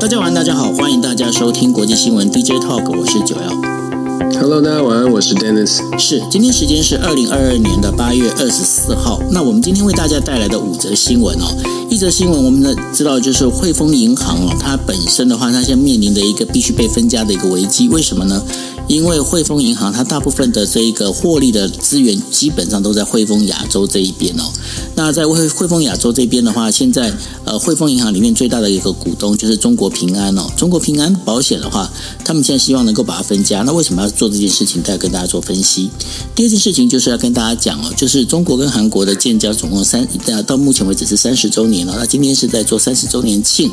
[0.00, 4.40] 大家晚安，大家好，欢迎大家收听国际新闻 DJ Talk，我是九幺。
[4.40, 5.78] Hello，大家晚安，我是 Dennis。
[5.98, 9.20] 是，今天时间是二零二二年的八月二十四号。
[9.30, 11.54] 那我们今天为大家带来的五则新闻哦，
[11.90, 18.42] 一则新闻我们呢知道就是汇丰银行哦，它本身的话，它现在面临的一个必须被分家的一个危机，为什么呢？
[18.90, 24.42] 因为汇丰银行它大部分的这一个获利的资源基本上都在汇丰亚洲这一边哦。
[24.96, 27.12] 那在汇汇丰亚洲这边的话，现在
[27.44, 30.50] 呃汇丰银行里面最大的一个股东就是中国平安哦。
[30.56, 31.88] 中国平安保险的话，
[32.24, 33.62] 他们现在希望能够把它分家。
[33.62, 34.82] 那为什么要做这件事情？
[34.82, 35.88] 再跟大家做分析。
[36.34, 40.06] 第二件事情就是要跟大家讲哦，就是中国跟韩国的建交总共三
[40.46, 41.94] 到目前为止是三十周年了。
[41.96, 43.70] 那今天是在做三十周年庆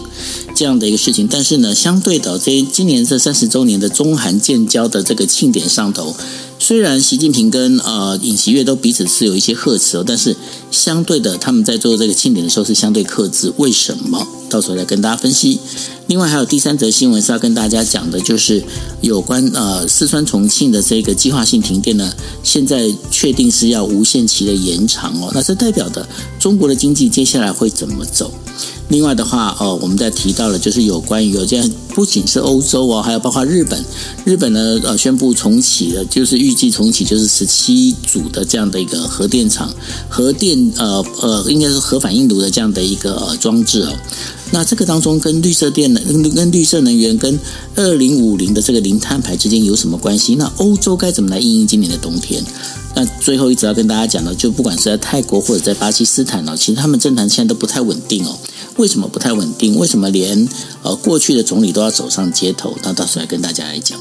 [0.56, 6.14] 这样的一个事情，但是呢，相对的这今年这三十周年的中韩建交的这个庆典上头，
[6.60, 10.36] 虽然习近平跟呃尹锡悦都彼此是有一些贺词哦，但是
[10.70, 13.54] 相对的他们在做这个庆典的时候是相对克制。
[13.56, 14.28] 为什么？
[14.50, 15.60] 到时候来跟大家分析。
[16.08, 18.64] 另外还有第三则新闻是要跟大家讲的，就是
[19.02, 22.14] 有关呃四川重庆的这个计划性停电呢，
[22.44, 25.30] 现在确定是要无限期的延长哦。
[25.34, 26.08] 那这代表的
[26.40, 28.32] 中国的经济接下来会怎么走？
[28.88, 33.84] 另外的话，哦，我们在提到了，就是有关于有这样，不仅是欧洲哦，还有包括日本，
[34.24, 39.70] 日本呢，呃，宣布重启了，就是预计重启就是十七组的这样的一个核电厂，
[40.08, 43.94] 核电呃呃，应该是核反应炉的这样的一个呃装置哦。
[44.52, 47.38] 那这个当中跟绿色电能、跟绿色能源、跟
[47.76, 50.36] 二零五零的这个零碳排之间有什么关系？
[50.36, 52.44] 那欧洲该怎么来应应今年的冬天？
[52.96, 58.38] 那最后一直要跟大家讲的，就不管是在泰国或者在巴基斯坦呢，其实他们政坛现在都不太稳定哦。
[58.78, 59.76] 为什么不太稳定？
[59.78, 60.48] 为什么连
[60.82, 62.76] 呃过去的总理都要走上街头？
[62.84, 64.00] 那到时候来跟大家来讲。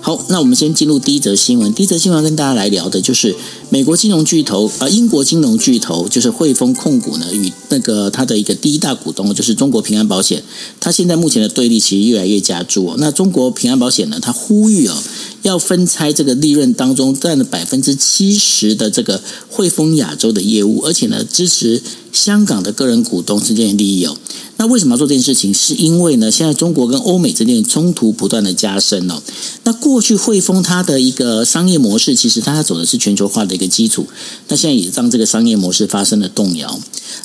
[0.00, 1.74] 好，那我们先进入第一则新闻。
[1.74, 3.34] 第一则新闻跟大家来聊的就是
[3.68, 10.42] 美国金融巨头啊，英国金融巨头就是汇丰控股呢，与那个它的一个第一大股东就是中国平安保险，
[10.80, 12.94] 它现在目前的对立其实越来越加注。
[12.98, 14.94] 那中国平安保险呢，它呼吁哦，
[15.42, 21.80] 要分拆这个利润当中占了百分之七十的这个汇丰亚洲的业务，而且呢，支持
[22.12, 24.16] 香港的个人股东之间的利益哦。
[24.56, 25.54] 那为什么要做这件事情？
[25.54, 29.22] 是因为呢，现在中国跟欧美之间的冲突不断的加深哦。
[29.62, 34.06] 那过去汇丰它的一个商业模式，其实它走的是全球化的一个基础。
[34.48, 36.80] 那现在也让这个商业模式发生了动摇。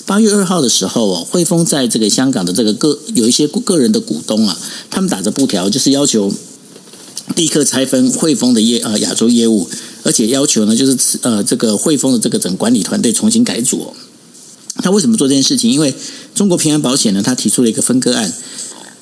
[0.05, 4.55] 八月二号的时候哦，汇丰在这个香港的这个个有一些个人的股东啊，
[4.91, 6.31] 他们打着布条，就是要求
[7.35, 9.69] 立刻拆分汇丰的业呃亚洲业务，
[10.03, 13.93] 而且要求呢，就是呃这个汇丰的这个整管理团队重新改组。
[14.77, 15.71] 他为什么做这件事情？
[15.71, 15.93] 因为
[16.33, 18.33] 中国平安保险呢，他提出了一个分割案。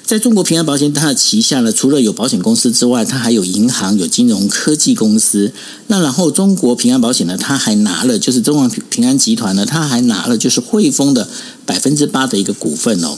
[0.04, 5.54] 在中国平安保险它的旗下呢，除了有保险公司之外，它还有银行、有金融科技公司。
[5.88, 11.30] 那然后中国平安保险呢，它还拿了就是中国平安集团呢，它还拿了就是汇丰的
[11.66, 13.18] 百分之八的一个股份哦。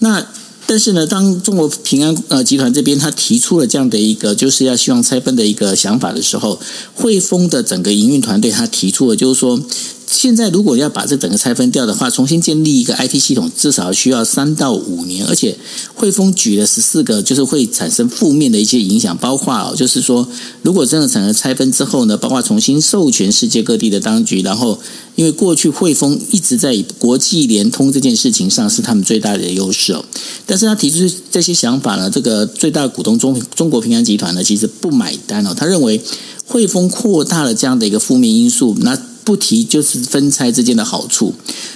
[0.00, 0.26] 那
[0.66, 6.60] 但是呢，当中国平安呃集团这边他提出了这样的一个就是要希望拆分的一个想法的时候，
[6.94, 9.60] 汇丰的整个营运团队他提出了就是说。
[10.06, 15.26] 现在如果要把这整个拆分掉的话，重新建立一个 IT 系统，至少需要三到五年。
[15.26, 15.56] 而且
[15.94, 20.26] 汇丰举了十四个，就是会产生负面的一些影响，包括哦，就是说，
[20.62, 24.78] 如果真的产生拆分之后呢，包括重新授权世界各地的当局，然后
[25.16, 30.04] 因为过去汇丰一直在国际联通这件事情上是他们最大的优势哦，
[30.46, 36.00] 但是他提出这些想法呢，这个最大股东中中国平安集团呢，其实不买单哦，他认为
[36.46, 38.98] 汇丰扩大了这样的一个负面因素，那。
[39.24, 41.34] 不提就是分拆之间的好处。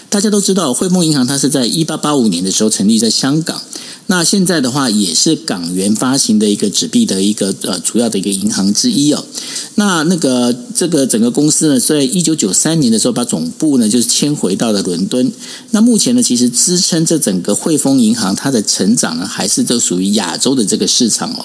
[0.08, 3.60] 大家都知道，汇丰银行它是在一八八五年的时候成立在香港。
[4.10, 9.22] 那现在的话，也是港元发行的一个纸币的一个呃主要的一个银行之一哦。
[9.74, 15.30] 那那个这个整个公司呢，在一九九三年的时候把总部呢就是迁回到了伦敦。
[15.72, 21.44] 那目前呢，其实支撑这整个汇丰银行它的成长呢，还是都属于亚洲的这个市场哦。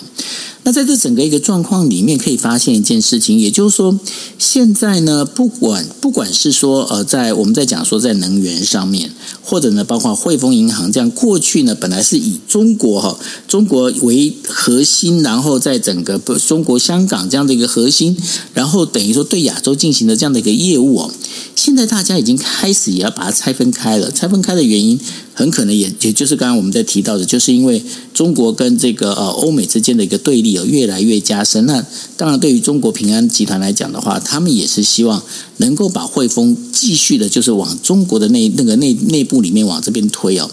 [0.66, 4.00] 那在这整个一个状况里面，可以发现一件事情，也就是说，
[4.40, 9.10] 现在呢，不管不管是说呃，在我们在讲说在能源上面，
[9.42, 13.18] 或者呢，包括汇丰银行这样，过去呢本来是以中国哈
[13.48, 18.18] 中国为核心，然后在整个中国香港这样的一个核心，
[18.54, 21.12] 然后等于说对亚洲进行的这样的一个业务哦，
[21.56, 25.00] 现在大家已经开始也要把它拆分开了，拆分开的原因。
[25.34, 27.84] 很可能也也就是刚刚我们在提到的，就是因为
[28.14, 31.66] 中国跟这个呃欧美之间的一个对立有越来越加深。
[31.66, 31.84] 那
[32.16, 35.22] 当然，对于中国平安集团来讲的话，他们也是希望
[35.58, 40.50] 能够把汇丰继续的，就是往中国的内那个内内部里面往这边推哦。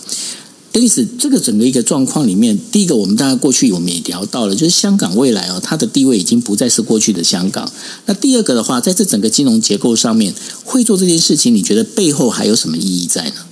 [0.72, 7.70] 因此，这个整个一个状况里面，第一个我们大家过去我们也聊到了，就是香港未来哦，它的地位已经不再是过去的香港。
[8.06, 10.32] 那第二个的话，在这整个金融结构上面，
[10.64, 13.49] 会做这件事情，你觉得背后还有什么意义在呢？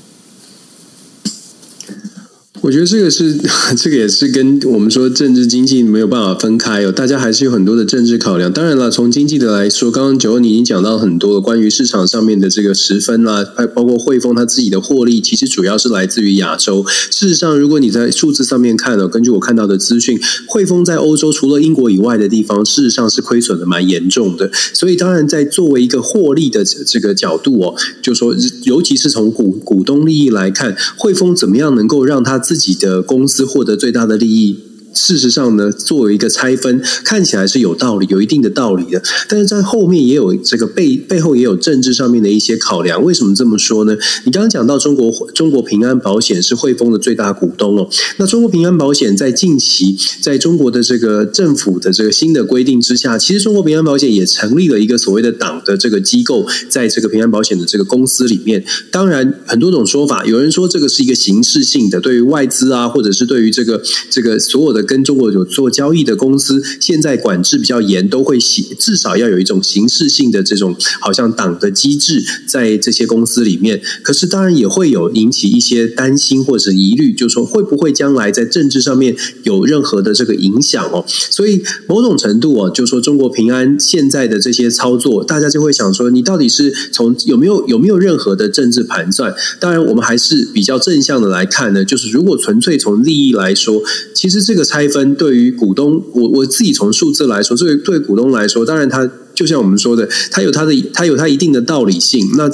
[2.61, 3.37] 我觉得这个是，
[3.77, 6.91] 这个也是跟我们说政治经济没有办法分开哦。
[6.91, 8.53] 大家还是有很多的政治考量。
[8.53, 16.85] 当然了，从经济的来说，刚刚九欧你已经讲到很多关于市场上面的这个十分啦，还包括汇丰它自己的获利，其实主要是来自于亚洲。
[17.11, 24.51] 事实上，如果你在数字上面看了，根据我看到的资讯，汇丰在欧洲除了英国以外的地方，事实上是亏损的蛮严重的。
[24.73, 28.35] 所以，当然在作为一个获利的这个角度哦，就说
[28.65, 34.68] 尤其是从股股东利益来看，汇丰怎么样能够让它自己的公司获得最大的利益。
[34.99, 39.01] 事实上呢，作为一个拆分，看起来是有道理，有一定的道理的。
[39.29, 43.03] 但是在后面也有这个背背后也有政治上面的一些考量。
[43.03, 43.97] 为什么这么说呢？
[44.25, 47.89] 你刚刚讲到中国中国平安保险是汇丰的最大股东哦。
[48.17, 58.65] 那中国平安保险在近期在中国的这个政府的这个新的规定之下，其实中国平安保险也成立了一个所谓的党的这个机构，在这个平安保险的这个公司里面。
[58.91, 63.81] 当然很多种说法，有人说这个是一个形式性的，对于外资啊，或者是对于这个
[64.11, 64.88] 这个所有的。
[64.89, 73.81] 跟中国有做交易的公司，现在管制比较严，都会写至少要有一种形式性的这种好像党的机制在这些公司里面。
[74.03, 81.05] 可是当然也会有引起一些担心或者疑虑，就是说会不会将来在政治上面有任何的这个影响哦？
[81.07, 89.35] 所以某种程度哦，就是说中国平安现在的这些操作，大家就会想说，你到底是从有没有有没有任何的政治盘算？
[89.61, 93.83] 当然，我们还是比较正向的来看呢，就是如果纯粹从利益来说，
[94.15, 99.11] 其实这个拆分对于股东，我我自己从数字来说，对对股东来说，当然他。
[99.39, 102.29] 就像我们说的，它有它的，它有它一定的道理性。
[102.37, 102.51] 那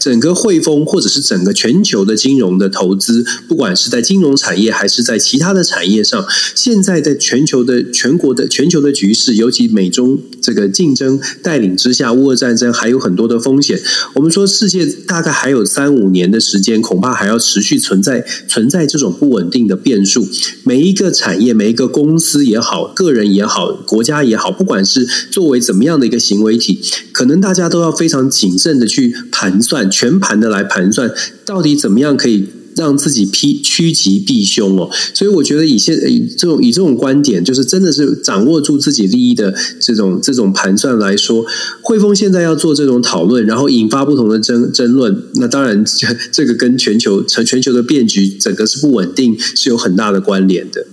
[0.00, 6.26] 整个汇丰或者是整个全球的金融的投资，不管是在金融产业还是在其他的产业上，
[6.56, 13.80] 现在在全球的全国的全球的局势，尤其美中这个竞争带领之下，乌俄战争还有很多的风险。
[14.14, 20.26] 我们说世界大概还有三五年的时间，恐怕还要持续存在存在这种不稳定的变数。
[20.64, 26.23] 每一个产业，每一个公司也好，个人也好，国家也好，不管是作为怎么样的一个。
[26.24, 26.80] 行为体，
[27.12, 31.10] 可能大家都要非常谨慎的去盘算，全盘的来盘算，
[31.44, 34.90] 到底怎么样可以让自己披趋吉避凶哦。
[35.12, 41.44] 所以我觉得以现以这种以这种观点，就是真的是掌握住自己利益的这种这种盘算来说，
[41.82, 45.84] 汇丰现在要做这种讨论，然后引发不同的争争论，那当然
[46.32, 50.86] 这个跟全球成全球的变局整个是不稳定是有很大的关联的。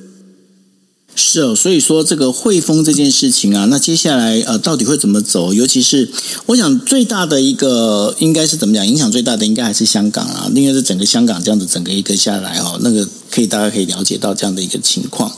[1.16, 5.54] 是哦，所以说这个汇丰这件事情啊，那接下来呃到底会怎么走？
[5.54, 6.10] 尤其是
[6.48, 8.88] 我想最大的一个应该是怎么讲？
[8.88, 15.32] 影响最大的应该还是香港啊，应该是整个香港这样子整个一个下来哦，那个可以大家可以了解到这样的一个情况。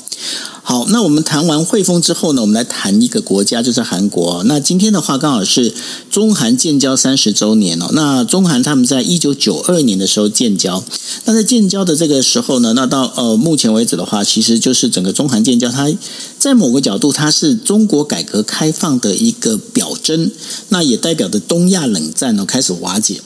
[0.66, 4.42] 好，那我们谈完汇丰之后呢，我们来谈一个国家，就是韩国。
[4.46, 5.74] 那今天的话，刚好是
[6.10, 7.90] 中韩建交三十周年哦。
[7.92, 10.82] 那中韩他们在一九九二年的时候建交。
[11.26, 15.92] 那在建交的这个时候呢，那到呃目前为止的话，其实就是整个中韩建交，它
[16.40, 20.32] 在某个角度，它是中国改革开放的一个表征。
[20.70, 23.20] 那也代表着东亚冷战呢开始瓦解。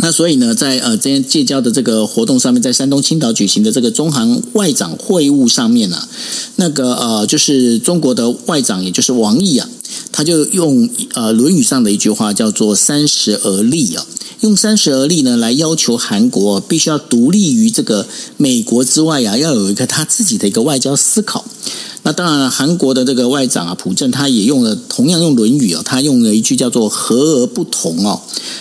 [0.00, 6.08] 那所以呢，在呃，今天建交的这个活动上面，在山东青岛举行的这个中韩外长会晤上面呢、
[6.56, 9.68] 那个呃，就是中国的外长，也就是王毅啊，
[10.10, 14.06] 他就用呃《论语》上的一句话叫做“三十而立”啊，
[14.40, 18.06] 用“三十而立”呢来要求韩国必须要独立于这个
[18.36, 21.44] 美国之外啊，要有一个他自己的一个外交思考。
[22.04, 28.20] 那当然了，韩国的这个外长啊，朴正他也用了同样用《论语》哦，他用了一句叫做“和而不同”哦，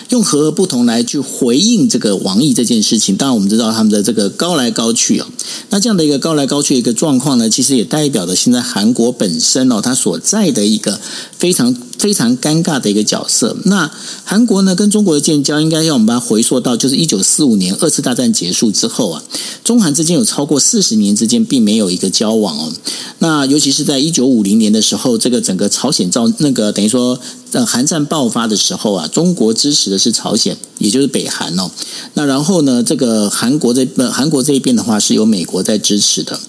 [0.09, 3.15] 用“和而不同”来去回应这个王毅这件事情。
[3.15, 5.27] 当然，我们知道他们的这个高来高去啊，
[5.71, 11.01] 那这样的一个高来高去的一个状况呢，其实也代表着现在韩国本身哦，它所在的一个
[11.37, 11.75] 非常。
[12.01, 13.55] 非常尴尬的一个角色。
[13.65, 13.91] 那
[14.23, 19.23] 韩国呢，跟中国的建交，应该要我们把它回溯到，就是一九四五年二次大战结束之后啊，
[19.63, 22.73] 中韩之间有超过四十年之间并没有一个交往哦。
[23.19, 27.19] 那尤其是在一九五零年的时候，这个整个朝鲜造那个等于说。
[27.51, 31.69] 在韩战爆发的时候啊，中国支持的是朝鲜，也就是北韩哦。
[32.13, 36.39] 那然后呢，这个韩国这边，韩国这一边的话是由美国在支持的。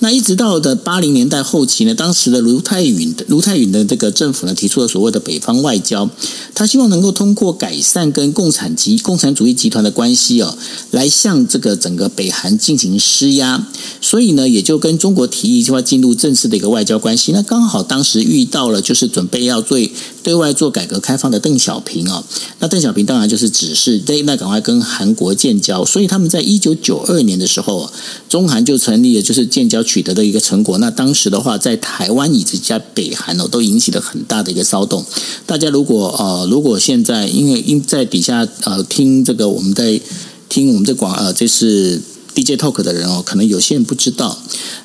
[0.00, 6.08] 那一直到的八零年代后期呢，当时的卢泰允卢泰允的这个政府呢，提出了所谓的北方外交，
[6.54, 10.56] 他希望能够通过改善跟共产集共产主义集团的关系哦，
[10.90, 13.66] 来向这个整个北韩进行施压。
[14.00, 17.32] 所以呢，也就跟中国提议就要进入正式的一个外交关系。
[17.32, 19.90] 那刚好当时遇到了，就是准备要对
[20.24, 20.54] 对外。
[20.54, 22.22] 做改革开放的邓小平啊，
[22.60, 25.84] 那邓小平当然就是指示，对，那赶快跟韩国建交。
[25.84, 27.90] 所以他们在一九九二年的时候，
[28.28, 30.78] 中韩就成立了，就是建交取得的一个成果。
[30.78, 35.04] 那当时的话，在台湾以及在北韩哦，都引起了很大的一个骚动。
[35.44, 40.00] 大家如果呃，如果现在因为因在底下呃听这个我们在
[40.48, 42.00] 听我们这广呃，这是。
[42.36, 44.36] DJ Talk 的人哦，可能有些人不知道，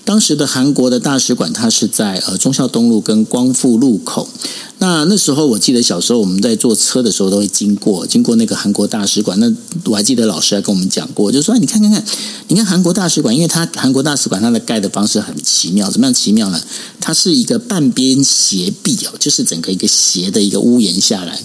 [0.05, 4.29] 当时的韩国的大使馆，它是在呃忠孝东路跟光复路口。
[4.81, 9.37] 那那时候我记得小时候我们在坐车的时候都会经过，经过那个韩国大使馆。
[9.39, 12.03] 那我还记得老师还跟我们讲过，就说你看看看，
[12.47, 16.61] 你看韩国大使馆，因为它韩国大使馆它的盖的方式很奇妙，怎么样奇妙呢？
[17.01, 21.37] 它是一个半边斜壁哦，就是整个一个斜的一个屋檐下来。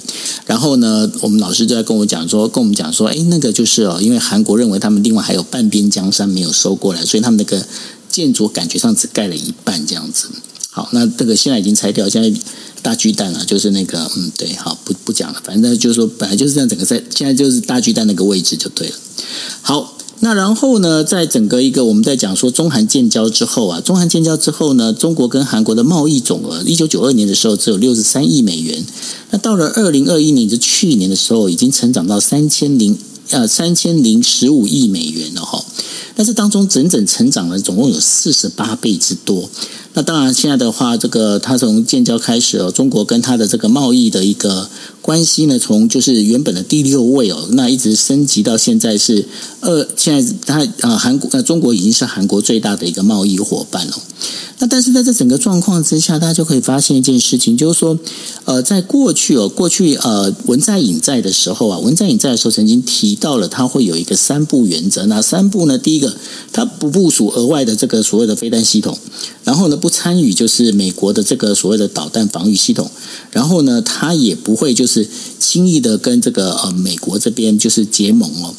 [0.47, 7.67] 然后呢，我们老师就在跟我讲说，跟我们讲说，哎，那个就是哦，因为韩国认为他们另外还有半边江山没有收过来，所以他们那个
[8.09, 10.29] 建筑感觉上只盖了一半这样子。
[10.71, 12.41] 好，那这个现在已经拆掉，现在
[12.85, 18.95] 大巨蛋啊，就是那个嗯，对，好，不不讲了，反正就是说本来就是这样，整个在现在就是大巨蛋那个位置就对了。
[19.63, 19.91] 好。
[20.21, 28.83] 那然后呢，在整个一个我们在讲说中韩建交之后啊，中韩建交之后呢，中国跟韩国的贸易总额，一九九二年的时候只有六十三亿美元，
[29.31, 32.97] 那到了二零二一年，就去年的时候，已经成长到三千零
[33.35, 35.65] 呃三千零十五亿美元了哈。
[36.17, 39.51] 但是当中整整成长了总共有四十八倍之多。
[39.95, 44.71] 那当然现在的话，这个它从建交开始哦，中国跟它的这个贸易的一个。
[45.05, 49.27] 关系呢，从就是原本的第六位哦，那一直升级到现在是
[49.61, 53.93] 二，现在它啊韩国呃中国已经是韩国最大的一个贸易伙伴了。
[54.61, 57.99] 那但是在这整个状况之下，大家就可以发现一件事情，就是说，
[58.47, 65.05] 呃，在过去哦，过去呃文在寅在的时候啊，文在寅在的时候曾经提到了他会有一个三不原则。
[65.07, 66.17] 那三不呢，第一个，
[66.51, 68.97] 他不部署额外的这个所谓的飞弹系统，
[69.43, 72.91] 然后呢，不参与就是美国的这个所谓的导弹防御系统，
[73.33, 74.94] 然后呢，他也不会就是。
[75.03, 75.09] 是
[75.41, 78.55] 轻易的跟这个呃美国这边就是结盟哦，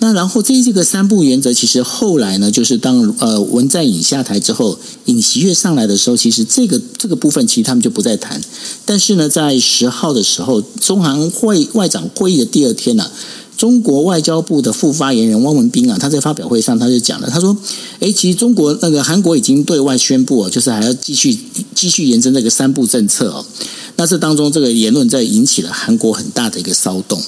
[0.00, 8.40] 那然后这这个三不原则，其实后来呢，就是当呃文在寅下台之后，尹锡悦上来的时候，其实这个这个部分其实他们就不再谈。
[8.84, 13.10] 但是呢，在十号的时候，中韩会外长会议的第二天呢、
[13.56, 17.56] 中国外交部的副发言人汪文斌啊，他在发表会上他就讲了，他说
[18.00, 21.38] ：“诶，其实中国那个韩国已经对外宣布，就是还要继续
[21.74, 23.46] 继续延伸这个三不政策哦。”
[23.96, 27.22] 那这当中，这个言论在引起了韩国很大的一个骚动。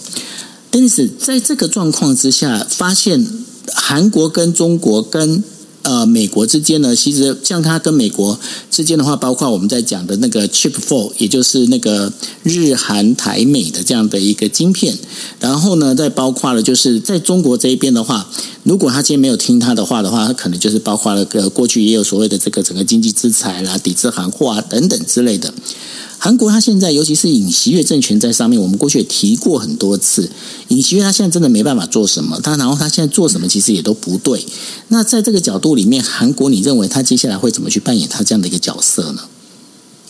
[0.70, 3.26] 但是在这个状况之下，发现
[3.72, 5.42] 韩国跟中国跟
[5.82, 8.38] 呃美国之间呢，其实像它跟美国
[8.70, 14.98] 之间的话，包括我们在讲的那个 Chip Four，也就是那个日韩台美的这样的一个晶片。
[15.40, 18.28] 然后呢，再包括了就是在中国这一边的话，
[18.64, 25.54] 如果他今天没有听他的话的话，他可能就是包括了个过去也有所谓的这个整个经济制裁啦、抵制韩货啊等等之类的。
[26.18, 30.30] 韩国他现在，尤其是尹锡悦政权在上面，我们过去也提过很多次。
[30.68, 34.44] 尹锡悦他现在真的没办法做什么，他然后他现在做什么其实也都不对。
[34.88, 39.22] 那在这个角度里面，韩国你认为他接下来会怎么去扮演他这样的一个角色呢？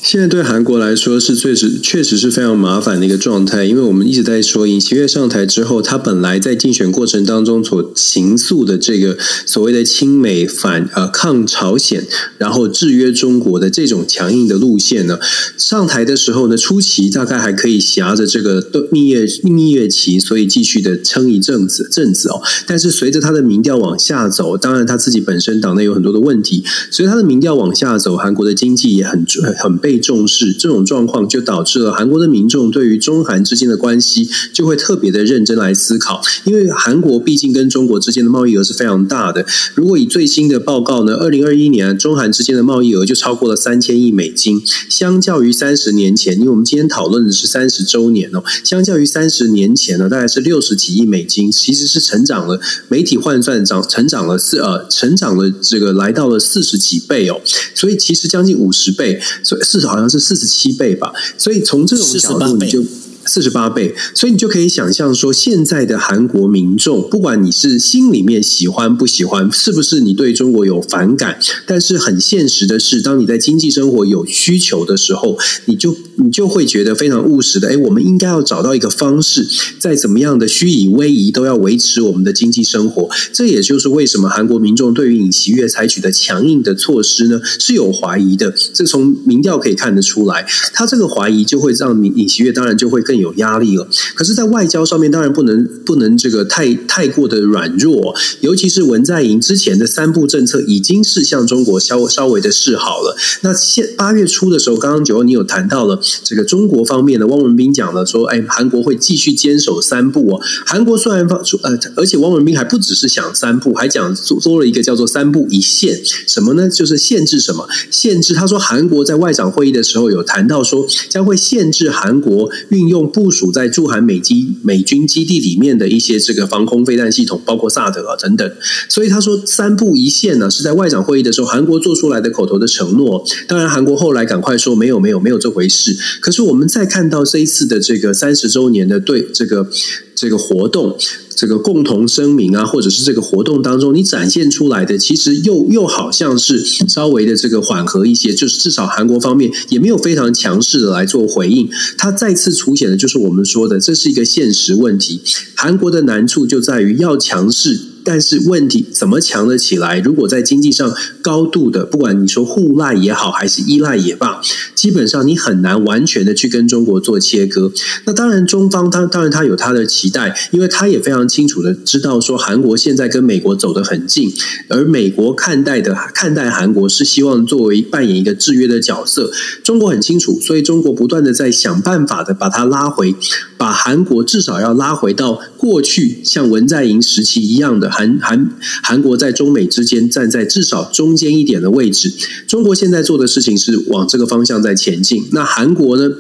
[0.02, 12.06] 现在对韩国来说是最是确实是非常麻烦的一个状态，因为我们一直在说尹锡悦上台之后，他本来在竞选过程当中所形塑的这个所谓的亲美反呃抗朝鲜，
[12.38, 15.18] 然后制约中国的这种强硬的路线呢，
[15.56, 22.40] 上台的时候呢，初期大概还可以挟着这个蜜月蜜月期，所以继续的撑一阵子阵子哦。
[22.66, 26.62] 但是随着他的民调往下走，当然他自己本身党内有很多的问题，
[26.92, 29.24] 随着他的民调往下走，韩国的经济也很
[29.56, 29.96] 很被。
[30.06, 36.20] 重视这种状况，就导致了韩国的民众对于中韩之间的关系就会特别的认真来思考。
[36.44, 39.44] 因为韩国毕竟跟中国之间的贸易额是非常大的。
[39.74, 52.60] 如果以最新的报告呢，二零二一年中韩之间的贸易额就超过了三千亿美金，相较于三十年前，因为我们今天讨论的是三十周年哦，相较于三十年前呢，大概是六十几亿美金，其实是成长了。
[52.86, 57.40] 媒体换算涨，成长了四呃，成长了这个来到了四十几倍哦，
[57.74, 59.86] 所以其实将近五十倍，所以四。
[59.86, 62.84] 好像是四十七倍吧，所以从这种角度你就。
[63.28, 79.44] 四十八倍，所以你就可以想象说，现在的韩国民众，不管你是心里面喜欢不喜欢，是不是你对中国有反感，但是很现实的是，当你在经济生活有需求的时候，你就你就会觉得非常务实的，哎，我们应该要找到一个方式，
[79.80, 83.08] 在怎么样的虚以威仪都要维持我们的经济生活。
[83.32, 88.54] 这也就是为什么韩国民众对于尹锡悦采取的强硬的措施呢，是有怀疑的。
[88.72, 93.16] 这从民调可以看得出来，他这个怀疑就会让尹尹锡悦当然就会更。
[93.16, 103.16] 有压力了，可是，在外交上面，当然不能不能这个太太过的软弱，尤其是文在寅之前的三不政策已经是向中国稍稍微的示好了。
[103.40, 110.40] 那现八月初的时候，刚刚九欧你有谈到了，这个中国方面呢，汪文斌讲了说，哎，韩国会继续坚守三不哦。
[110.64, 116.68] 韩国虽然发出呃，而且汪文斌还不只是想三不，还讲多了一个叫做三不一线，什么呢？
[116.68, 117.66] 就是限制什么？
[117.90, 128.50] 限制他说韩国在外长会议的时候有谈到说，将会限制韩国运用部署在驻韩美基美军基地里面的一些这个防空飞弹系统，包括萨德啊等等。
[128.88, 133.24] 所以他说三不一线呢，是在外长会议的时候韩国做出来的口头的承诺。
[133.48, 135.95] 当然，韩国后来赶快说没有没有没有这回事。
[136.20, 139.68] 可是我们再看到这一次的这个三十周年的对这个
[140.14, 140.96] 这个活动，
[141.34, 151.68] 这个共同声明啊，或者是这个活动当中，你展现出来的，其实又又好像是稍微的这个缓和一些，就是至少韩国方面也没有非常强势的来做回应。
[151.98, 155.20] 它再次凸显的就是我们说的，这是一个现实问题。
[155.54, 157.95] 韩国的难处就在于要强势。
[158.06, 159.98] 但是问题怎么强得起来？
[159.98, 164.40] 如果在经济上高度的，不管你说互赖也好，还是依赖也罢，
[164.76, 167.72] 基本上你很难完全的去跟中国做切割。
[168.04, 174.32] 那当然，中方他当然他有他的期待，因为他也非常清楚的知道说，韩国现在跟美国走得很近，
[174.68, 179.32] 而美国看待的看待韩国是希望作为扮演一个制约的角色。
[179.64, 183.16] 中国很清楚，所以中国不断的在想办法的把它拉回，
[183.56, 187.90] 把韩国至少要拉回到过去像文在寅时期一样的。
[187.90, 188.50] 韩韩
[188.82, 192.12] 韩国在中美之间站在至少中间一点的位置，
[192.46, 195.24] 中国现在做的事情是往这个方向在前进。
[195.32, 196.14] 那韩国呢，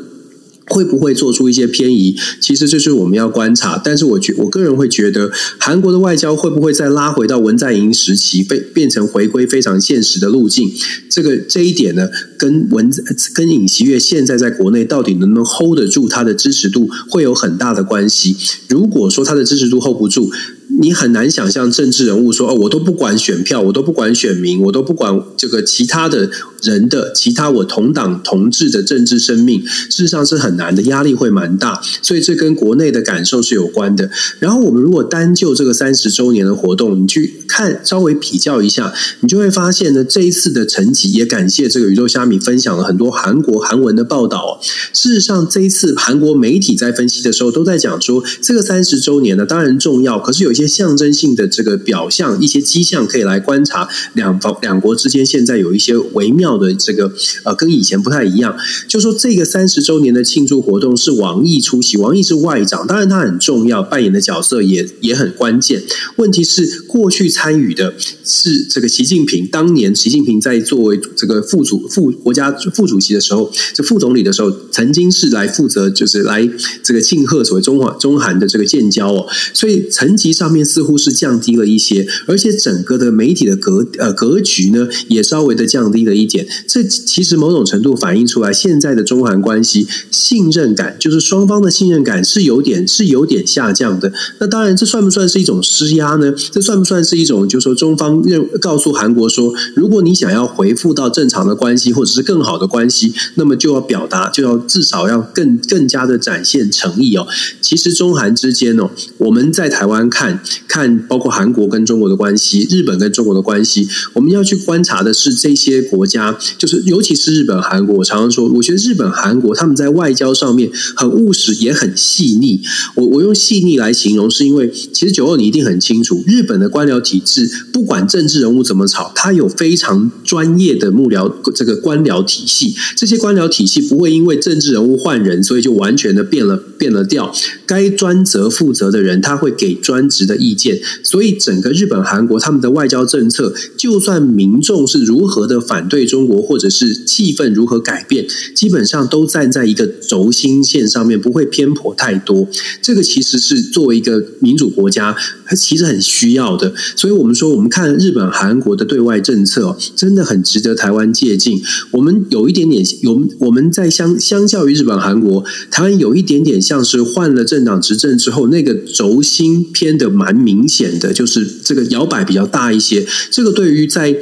[0.68, 2.16] 会不会做出一些偏移？
[2.40, 3.80] 其实这是我们要观察。
[3.82, 10.72] 但是我觉我个人会觉得，韩国的外交会不会再拉回到文在寅时期，被变成回归非常现实的路径？
[11.08, 12.90] 这个这一点呢，跟文
[13.34, 18.36] 跟尹锡悦现在在国内到底能不能 hold 得住他的支持度，会有很大的关系。
[18.68, 20.30] 如果说他的支持度 hold 不住，
[20.78, 26.28] 你很难想象政治人物说哦，我都不管选票，我都不管选民，我都不管这个其他的
[26.62, 34.10] 人的其他我同党同志的政治生命，事实上是很难的，压力会蛮大，所以这跟国内的感受是有关的。
[34.38, 44.60] 然后我们如果单就这个三十周年的活动，你去看稍微比较一下，你就会发现呢，这一次的成绩也感谢这个宇宙虾米分享了很多韩国韩文的报道。
[44.92, 50.65] 事实上，这一次韩国媒体在分析的时候都在讲说，这个三十周年呢，当然重要，可是有些。
[50.66, 57.12] 象征性的这个表象，一些迹象可以来观察两方两国之间现在有一些微妙的这个
[57.44, 58.56] 呃，跟以前不太一样。
[58.88, 65.82] 就说这个三十周年的庆祝活动是王毅出席，王毅是外长，当然他很重要，扮演的角色也也很关键。
[66.16, 76.48] 问题是过去参与的是这个习近平，当年习近平在作为这个副主副国家副主席的时候，这副总理的时候，曾经是来负责就是来
[76.82, 80.55] 这个庆贺所谓中华中韩的这个建交哦，所以层级上面。
[80.56, 86.46] 面似乎是降低了一些，而且整个的媒体的格呃格局呢，也稍微的降低了一点。
[86.66, 94.10] 这其实某种程度反映出来，现在的中韩关系信任感，就是双方的信任感是有点是有点下降的。
[94.38, 96.32] 那当然，这算不算是一种施压呢？
[96.50, 107.26] 这算不算是一种，就是说中方认告诉韩国说，如果你想要回复到正常的关系，或者是更好的关系，那么就要表达，就要至少要更更加的展现诚意哦。
[107.60, 110.35] 其实中韩之间哦，我们在台湾看。
[110.68, 117.96] 看，包括韩国跟中国的关系，日本跟中国的关系，我们要去观察的是这些国家，就是尤其是日本、韩国。
[117.96, 122.60] 我常常说，我觉得日本、韩国他们在外交上面很务实，也很细腻。
[122.94, 132.74] 我我用细腻来形容，是因为其实九二你一定很清楚，日本的官僚体制，不管政治人物怎么吵，他有非常专业的幕僚这个官僚体系。
[132.94, 137.32] 这些官僚体系不会因为政治人物换人，所以就完全的变了变了调。
[137.64, 140.36] 该专责负责的人，他会给专职的。
[140.36, 152.46] 意见，所以整个日本、韩国他们的外交政策，就算民众是如何的反对中国，或者是气氛如何改变，基本上都站在一个轴心线上面，不会偏颇太多。
[152.82, 156.74] 这个其实是作为一个民主国家，它其实很需要的。
[156.96, 161.60] 所以我们说，我们看日本、韩国的对外政策，真的很值得台湾借鉴。
[161.92, 174.16] 我们有一点点有我们在相相较于日本、韩国，台湾有一点点像是换了政党执政之后，那个轴心偏的蛮明显的就是这个摇摆比较大一些，这个对于在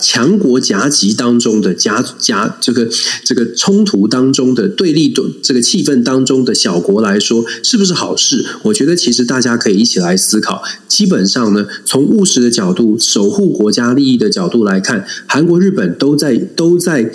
[0.00, 2.88] 强国夹击当中的夹夹这个
[3.24, 8.44] 这个冲突当中的对立的这个气氛当中的小国来说，是不是好事？
[8.64, 10.62] 我觉得其实大家可以一起来思考。
[10.86, 17.10] 基本上呢，从务实的角度、守护国家利益的角度来看，韩国、日本都在都在。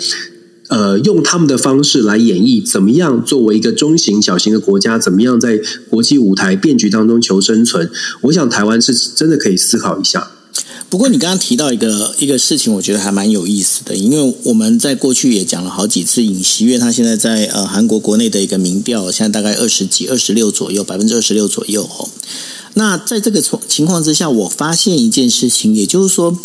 [0.68, 7.88] 呃，用他们的方式来演绎，怎么样作为一个中型、小型的国家，怎么样在国际舞台变局当中求生存？
[8.22, 10.28] 我想台湾是真的可以思考一下。
[10.88, 22.08] 不过你刚刚提到一个一个事情，我觉得还蛮有意思的，因为我们在过去也讲了好几次，尹锡悦他现在在呃韩国国内的一个民调，现在大概二十几、二十六左右，百分之二十六左右哦。
[22.74, 26.38] 那在这个情况之下，我发现一件事情，也就是说，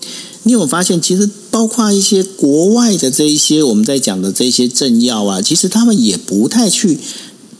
[0.43, 6.97] 你有发现，其实包括一些国外的这一些我们在讲的这些政要啊，其实他们也不太去。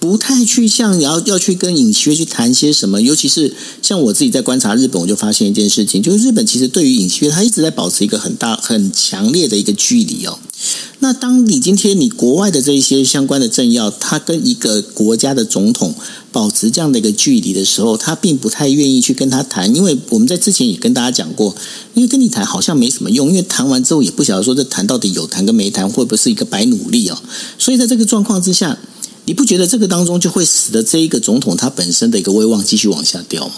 [0.01, 10.39] 不太去像要要去跟尹锡悦去谈些什么，尤其是像我自己在观察日本，我就发现一件事情，就是日本其实对于尹锡悦，他一直在保持一个很大、很强烈的一个距离哦。
[11.01, 15.93] 那当你今天你国外的这一些相关的政要，他跟一个国家的总统
[16.31, 21.55] 保持这样的一个距离的时候，他并不太愿意去跟他谈，因为我们在之前也跟大家讲过，
[21.93, 27.21] 因为跟你谈好像没什么用，因为谈完之后也不晓得说这谈到底有谈跟没谈，会不会是一个白努力哦。
[27.59, 28.79] 所以在这个状况之下。
[29.31, 33.53] 你不觉得这个当中就会使得这一个总统他本身的一个威望继续往下掉吗？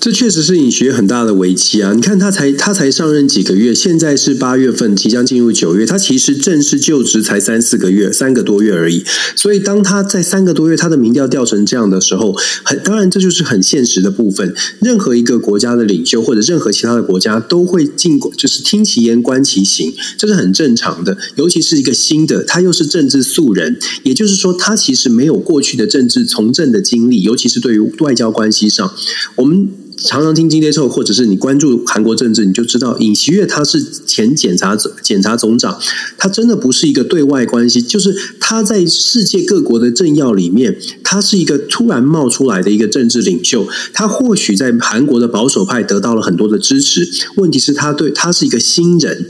[0.00, 1.92] 这确实是尹学很大的危机啊！
[1.92, 9.04] 你看他才他才上任几个月，现在是八月份，即将进入九月，他其实正式就职才三四个月，三个多月而已。
[9.36, 12.34] 所以当他在三个多月，他的民调掉成这样的时候，
[12.64, 14.54] 很当然这就是很现实的部分。
[14.80, 21.18] 任何一个国家的领袖或者任何其他的国家都会进，就是听其言观其行，这是很正常的。
[21.34, 28.90] 尤其是一个新的，他又是政治素人，也就是说，他其实没有过去的政治从政的经历，尤其是对于外交关系上，
[29.36, 29.68] 我们。
[30.02, 35.78] 常常听今天之后，或者是你关注韩国政治，你就知道尹锡悦他是前检察检察总长，
[36.16, 43.68] 他真的不是一个对外关系，就是他在世界各国的政要里面，他是一个突然冒出来的一个政治领袖。
[43.92, 49.26] 他或许在韩国的保守派得到了很多的支持，问题是，他对他是一个新人，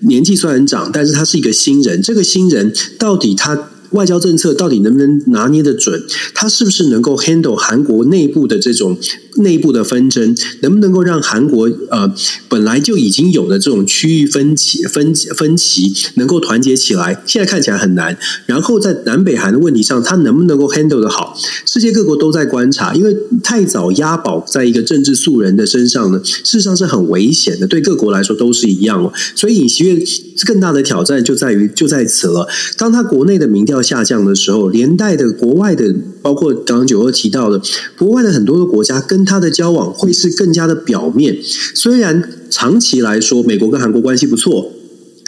[0.00, 2.00] 年纪虽然长，但是他是一个新人。
[2.00, 3.70] 这个新人到底他？
[3.92, 6.02] 外交政策到底能不能拿捏得准？
[6.34, 8.98] 他是不是能够 handle 韩国内部的这种
[9.38, 10.36] 内部的纷争？
[10.60, 12.12] 能不能够让韩国呃
[12.48, 17.22] 本来就已经有的这种区域分歧分分歧能够团结起来？
[17.24, 18.18] 现在看起来很难。
[18.44, 21.38] 然后在南北韩的问题上，他能不能够 handle 得好？
[21.64, 29.12] 世界各国都在观察，因为太早押宝在一个政治素人的身上呢，事实上是很危险的，对各国来说都是一样哦。
[29.34, 30.02] 所以尹锡悦
[30.44, 32.48] 更大的挑战就在于就在此了。
[32.76, 33.76] 当他国内的民调。
[33.86, 35.94] 下降的时候，连带的国外的，
[36.26, 37.62] 包括刚刚九二提到的，
[37.96, 41.38] 国外的很多的国家跟他的交往会是更加的表面。
[41.72, 44.72] 虽然长期来说，美国跟韩国关系不错。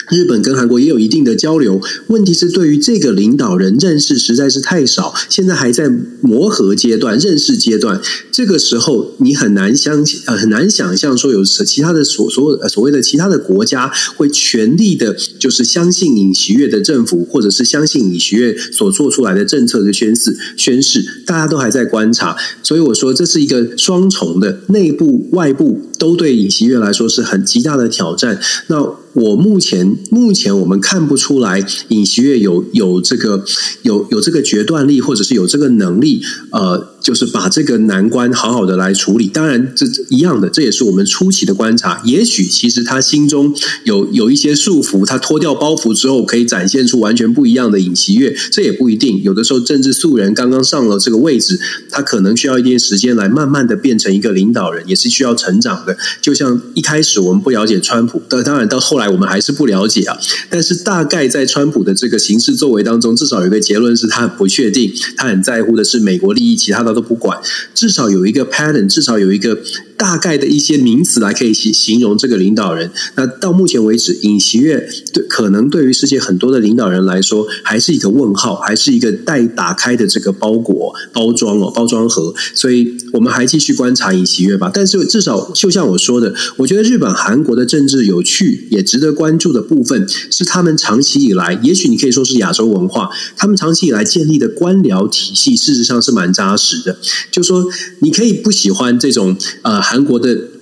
[0.09, 5.89] 日本跟韩国也有一定的交流，问题是对于这个领导人认识实在是太少，现在还在
[6.21, 8.01] 磨合阶段、认识阶段。
[8.31, 22.35] 这个时候，你很难相信，呃，很难想象说有其他的所所所谓的其他的国家会全力的，就是相信尹锡悦的政府，或者是相信尹锡悦所做出来的政策的宣誓宣誓，大家都还在观察。
[22.63, 28.39] 所以我说，这是一个双重的，内部外部都对尹锡悦来说是很极大的挑战。
[28.67, 28.98] 那。
[29.19, 33.43] 我目前目前我们看不出来尹锡悦有有这个
[33.81, 39.27] 有有这个决断力，或者是有这个能力，呃，就是把这个难关好好的来处理。
[39.27, 42.01] 当然，这一样的，这也是我们初期的观察。
[42.05, 43.53] 也许其实他心中
[43.83, 49.21] 有有一些束缚，他脱掉包袱之后，可以展现出完全不一样的尹锡悦，这也不一定。
[49.23, 55.97] 有的时候，政治素人刚刚上了这个位置，他可能需要一点时间来慢慢的变成一个领导人，也是需要成长的。
[56.21, 59.08] 就像一开始我们不了解川普，但当然到后来。
[59.09, 60.17] 我们还是不了解啊，
[60.49, 67.39] 但是大概在川普的这个行事作为当中，至少有一个结论是他很不确定，他很在乎的是美国利益，其他的都不管。
[67.73, 69.57] 至少有一个 pattern，至少有一个
[69.99, 72.89] 大概的一些名词来可以形形容这个领导人。
[73.15, 82.33] 那到目前为止，尹锡悦对可能对于世界很多的领导人来说，还是一个问号，还是一个待打开的这个包裹包装哦，包装盒。
[82.55, 84.71] 所以我们还继续观察尹锡悦吧。
[84.73, 96.97] 但是至少就像我说的，我觉得日本韩国的政治有趣，也值得关注的部分是他们长期以来，也许你可以说是亚洲文化，他们长期以来建立的官僚体系，事实上是蛮扎实的。
[97.29, 97.65] 就说
[97.99, 100.58] 你可以不喜欢这种呃韩国的。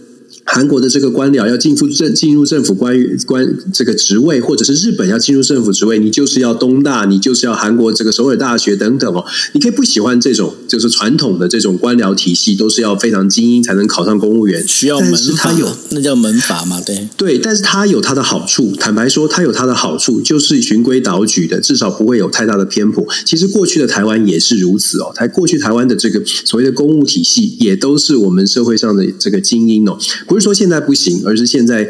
[0.50, 9.26] 韩国的这个官僚要进入政进入政府官员官这个职位，或者是日本要进入政府职位，你就是要东大，你就是要韩国这个首尔大学等等哦。
[9.52, 16.82] 你可以不喜欢这种，就是传统的这种官僚体系，都是要非常精英才能考上公务员，需要门他，有那叫门阀嘛？
[16.82, 18.74] 对对，但是他有他的好处。
[18.80, 23.06] 坦白说，他有他的好处，就是循规蹈矩的，至少不会有太大的偏颇。
[23.26, 25.12] 其实过去的台湾也是如此哦。
[25.14, 29.98] 台过去台湾的这个所谓的公务体系，也都是我们社会上的这个精英哦。
[30.26, 31.90] 不不是说现在不行，而是现在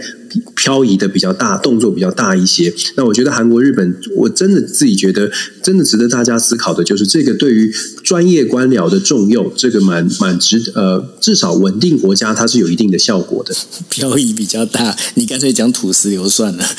[0.55, 2.73] 漂移的比较大，动作比较大一些。
[2.95, 5.29] 那我觉得韩国、日本，我真的自己觉得，
[5.61, 7.71] 真的值得大家思考的，就是这个对于
[8.03, 13.53] 专业官僚的重用，这个蛮蛮值呃，至少稳定国家，它是有一定的效果的。
[13.89, 16.65] 漂移比较大，你干脆讲土石流算了。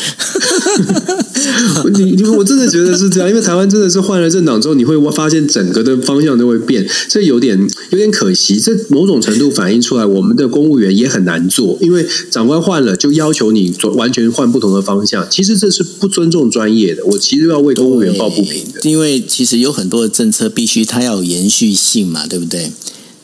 [1.95, 7.59] 你你我真的觉得是这样，因为台湾真的是换了政党之后，你会发现整个的方向都会变，这有点
[7.91, 8.61] 有点可惜。
[8.61, 15.27] 这某种程度反映出来，我们的公务员也很难做，因为长官换了，就要求你做完全换不同的方向。
[15.31, 17.05] 其实这是不尊重专业的。
[17.07, 22.71] 我其实要为公务员抱不平的，因为其实有很多的政策必须它要有延续性嘛，对不对？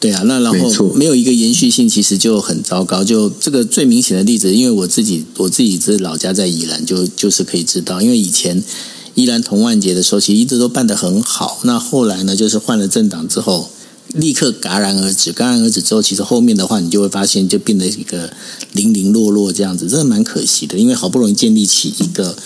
[0.01, 3.03] 对啊，那然后没有一个延续性，其实就很糟糕。
[3.03, 8.63] 就这个最明显的例子，因为我自己我自己是老家在宜兰，就就是可以知道，因为以前
[9.15, 11.61] 宜兰同万节的时候，其实一直都办得很好。
[11.65, 13.71] 那后来呢，就是换了政党之后，
[14.15, 15.33] 立刻戛然而止。
[15.33, 18.33] 戛然而止之后，其实后面的话，你就会发现就变得一个
[18.73, 20.79] 零零落落这样子，真的蛮可惜的。
[20.79, 22.37] 因为好不容易建立起一个。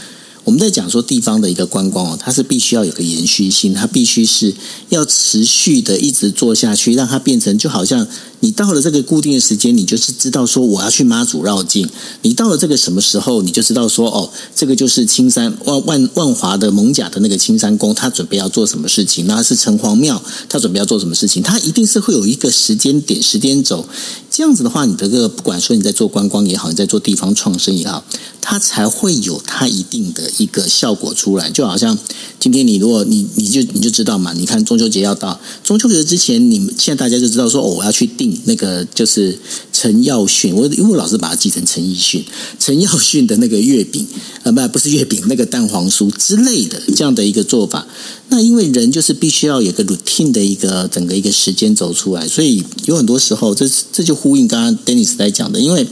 [0.45, 4.55] 我们在讲说地方的一个观光哦，它是必须要有个延续性，它必须是
[4.89, 8.07] 要持续的一直做下去，让它变成就好像。
[8.41, 11.89] 你到了这个固定的时间，你就是知道说我要去妈祖绕境。
[12.23, 19.27] 你到了这个什么时候，你就知道说哦，这个就是青山万万万华的蒙甲的那个青山宫，他准备要做什么事情？
[19.27, 21.43] 那是城隍庙，他准备要做什么事情？
[21.43, 23.85] 他一定是会有一个时间点、时间轴。
[24.31, 28.05] 这样子的话，你这个不管说你在做观光也好，你在做地方创生也好，
[28.41, 31.51] 它才会有它一定的一个效果出来。
[31.51, 31.99] 就好像
[32.39, 38.28] 今天你如果你你就你就知道嘛，你看中秋节要到，中秋节之前，你们现在大家就知道说哦，我要去订。
[38.45, 39.39] 那个就是
[39.73, 42.25] 陈耀训，我因为我老是把它记成陈奕迅，
[42.59, 44.07] 陈耀训的那个月饼，
[44.43, 47.87] 呃，不，不是月饼，那个蛋黄酥之类的这样的一个做法。
[48.29, 55.87] 那因为人就是必须要有个 routine 的一个整个一个时间走出来，所以有很多时候，这这就呼应刚刚 Dennis 在讲的，因为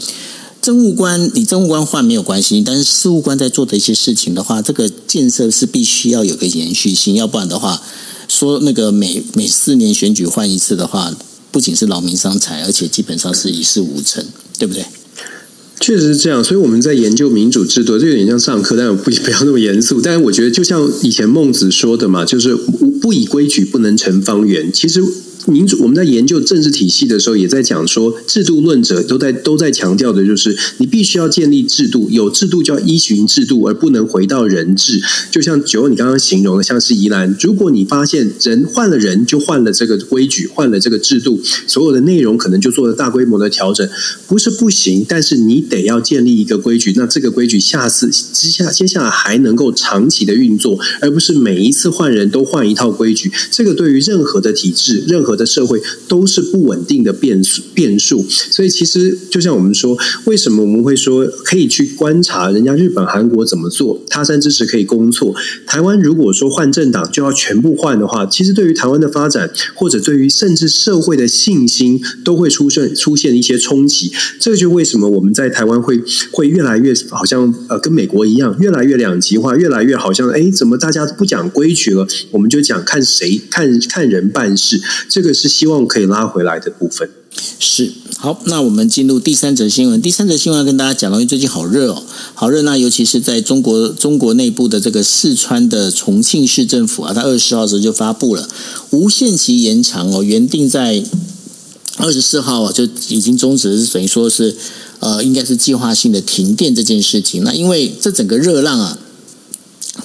[0.60, 7.80] 政务官你政务官换没有关系，但是事务官在做的一些事情的话，这个建设是必须要有个延续性，要不然的话，
[8.28, 11.16] 说那个每每四年选举换一次的话。
[11.56, 14.22] 不仅是劳民伤财，而且基本上是一事无成，
[14.58, 14.84] 对不对？
[15.80, 19.98] 确实是这样，所以我们在研究民主制度，这有点像上课，但不不要那么严肃。
[20.02, 22.54] 但是我觉得，就像以前孟子说的嘛，就是
[23.00, 24.70] 不以规矩不能成方圆。
[24.70, 25.02] 其实。
[25.46, 35.00] 民主，我们在研究政治体系的时候，也在讲说，制度论者都在都在强调的，就是你必须要建立制度，有制度就要依循制度，而不能回到人治。
[35.30, 43.88] 就像九，你刚刚形容的，像是宜兰，如果你发现人换了人，就换了这个规矩，换了这个制度，所有的内容可能就做了大规模的调整，
[44.26, 53.30] 不是不行，但是你得要建立一个规矩，那这个规矩下次接下接下来还能够长期的运作，而不是每一次换人都换一套规矩。
[53.50, 57.40] 这个对于任何的体制，任何的社会都是不稳定的变
[57.74, 64.00] 变数，所以其实就像我们说，为什么我们会说可以去观察人家日本、韩国怎么做？
[64.08, 65.34] 他山之石可以攻错。
[65.66, 74.10] 台湾如果说换政党就要全部换的话，其实对于台湾的发展，或者对于甚至社会的信心，都会出现出现一些冲击。
[74.40, 82.08] 这就为什么我们在台湾会会越来越好像呃跟美国一样，越来越两极化，越来越好像哎怎么大家不讲规矩了？
[82.30, 85.25] 我们就讲看谁看看人办事，这。
[85.26, 87.10] 这个是希望可以拉回来的部分。
[87.58, 90.00] 是好，那我们进入第三则新闻。
[90.00, 92.62] 第三则新闻要跟大家讲，因为最近好热哦，好热。
[92.62, 98.48] 那尤其是在中国中国内部的这个四川的重庆市政府啊，它二十号时候就发布了
[98.90, 101.02] 无限期延长哦，原定在
[101.96, 104.54] 二十四号啊就已经终止，是等于说是
[105.00, 107.42] 呃，应该是计划性的停电这件事情。
[107.42, 108.96] 那因为这整个热浪啊。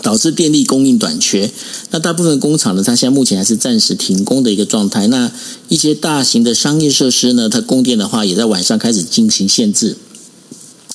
[0.01, 1.51] 导致电力供应短缺，
[1.91, 5.07] 那大部分工厂呢，它现在目前还是暂时停工的一个状态。
[5.07, 5.31] 那
[5.69, 9.97] 一些大型的商业设施呢，它供电的话，也在晚上开始进行限制，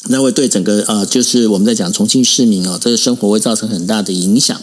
[0.09, 4.61] 那会对整个呃，就是我们在讲重庆市民哦，这个生活会造成很大的影响。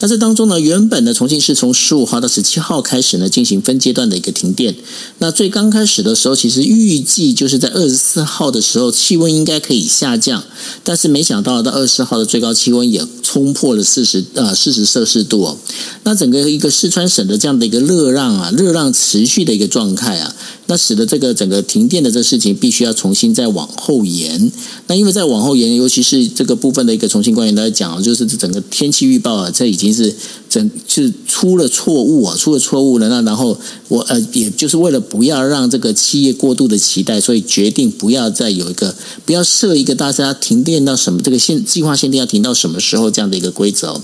[0.00, 4.76] 那这当中呢，原本的重庆市从十五号到十七号开始呢，进行分阶段的一个停电。
[5.18, 10.44] 那最刚开始的时候，其实预计就是在二十四号的时候，气温应该可以下降，
[10.84, 15.56] 但是没想到到二十四号的最高气温也冲破了四十啊四十摄氏度哦。
[16.04, 20.34] 那整个一个四川省的这样的一个热浪啊，热浪持续的一个状态啊，
[20.66, 24.52] 那使得这个整个停电的这个事情必须要重新再往后延。
[24.86, 29.78] 那因为再往后延，尤其是这个部分的一个重庆官员在讲，就是整个天气预报啊，这已。
[29.78, 30.12] 经是
[30.48, 33.08] 整是出了错误啊，出了错误了。
[33.08, 33.58] 那然后
[33.88, 44.00] 我呃，也就是为了不要让这个企业过度的期待，所以决定不要再有一个不要设一个大家停电到什么这个限计划限定要停到什么时候这样的一个规则。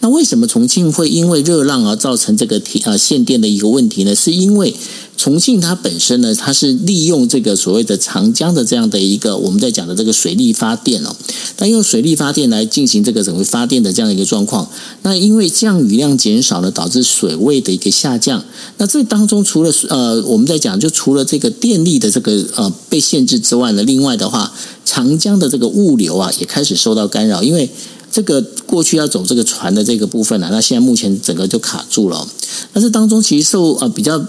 [0.00, 4.14] 那为什么重庆会因为热浪而造成这个停呃限电的一个问题呢？
[4.14, 4.74] 是因为
[5.16, 11.16] 重庆它本身呢，它是利用这个所谓的长江的这样的一个我们在讲的这个水力发电哦，
[11.56, 14.68] 但用水力发电来进行这个整个发电的这样的一个状况，
[15.02, 18.44] 那因为降雨量减少了，导致水位的一个下降。
[18.76, 24.52] 那这当中除了呃我们在讲，就除了这个电力的这个呃被限制之外呢，另外的话，
[24.84, 27.68] 长江的这个物流啊也开始受到干扰，因为
[28.12, 32.28] 这个过去要走这个船的这个部分啊，那现在目前整个就卡住了。
[32.74, 34.24] 那这当中其实受呃比较。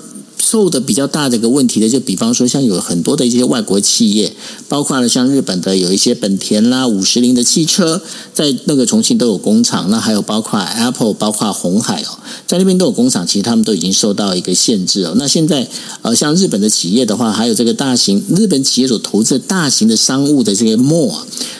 [0.50, 4.34] 受的比较大的一个问题的，就比方说像有很多的一些外国企业，
[4.70, 8.02] 包括了像日本的有一些本田啦、五十铃的汽车，
[8.34, 9.90] 在那个重庆都有工厂。
[9.90, 13.28] 那还有包括 Apple、包括红海哦，在那边都有工厂。
[13.28, 15.14] 其实他们都已经受到一个限制哦。
[15.18, 15.68] 那现在
[16.02, 21.14] 呃，像日本的企业的话，还有这个大型日本企业所投资的大型的商务的这些 mall，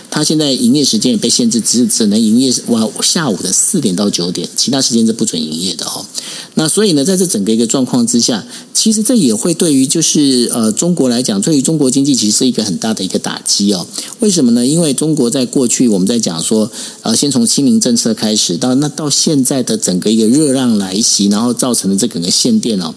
[0.10, 6.06] 它现在营业时间也被限制，只只能营业哇下午的四点到九点，其他时间是不准营业的哦。
[6.54, 8.46] 那所以呢，在这整个一个状况之下，
[8.78, 13.88] 其实这也会对于就是呃中国来讲，对于中国经济其实是一个很大的一个打击哦。
[14.20, 14.64] 为什么呢？
[14.64, 22.94] 因为中国在过去我们在讲说，呃，先从清零政策开始，到那到现在的整个一个热浪来袭，然后造成的这个个限电哦。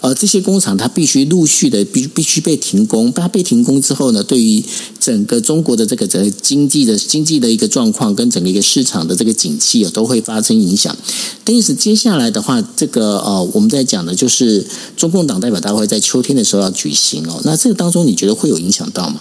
[0.00, 4.64] 呃，这些工厂它必须陆续的必必须被停工，它被停工之后呢，对于
[4.98, 10.96] 整个中国的这个整个经济的经济的一个状况跟整个一个市场的这个景气啊，都会发生影响。
[11.44, 14.64] 但是接下来的话，这个呃，我们在讲的就是
[14.96, 19.20] 中国共党代表大会在秋天的时候要举行哦，那这个当中你觉得会有影响到吗？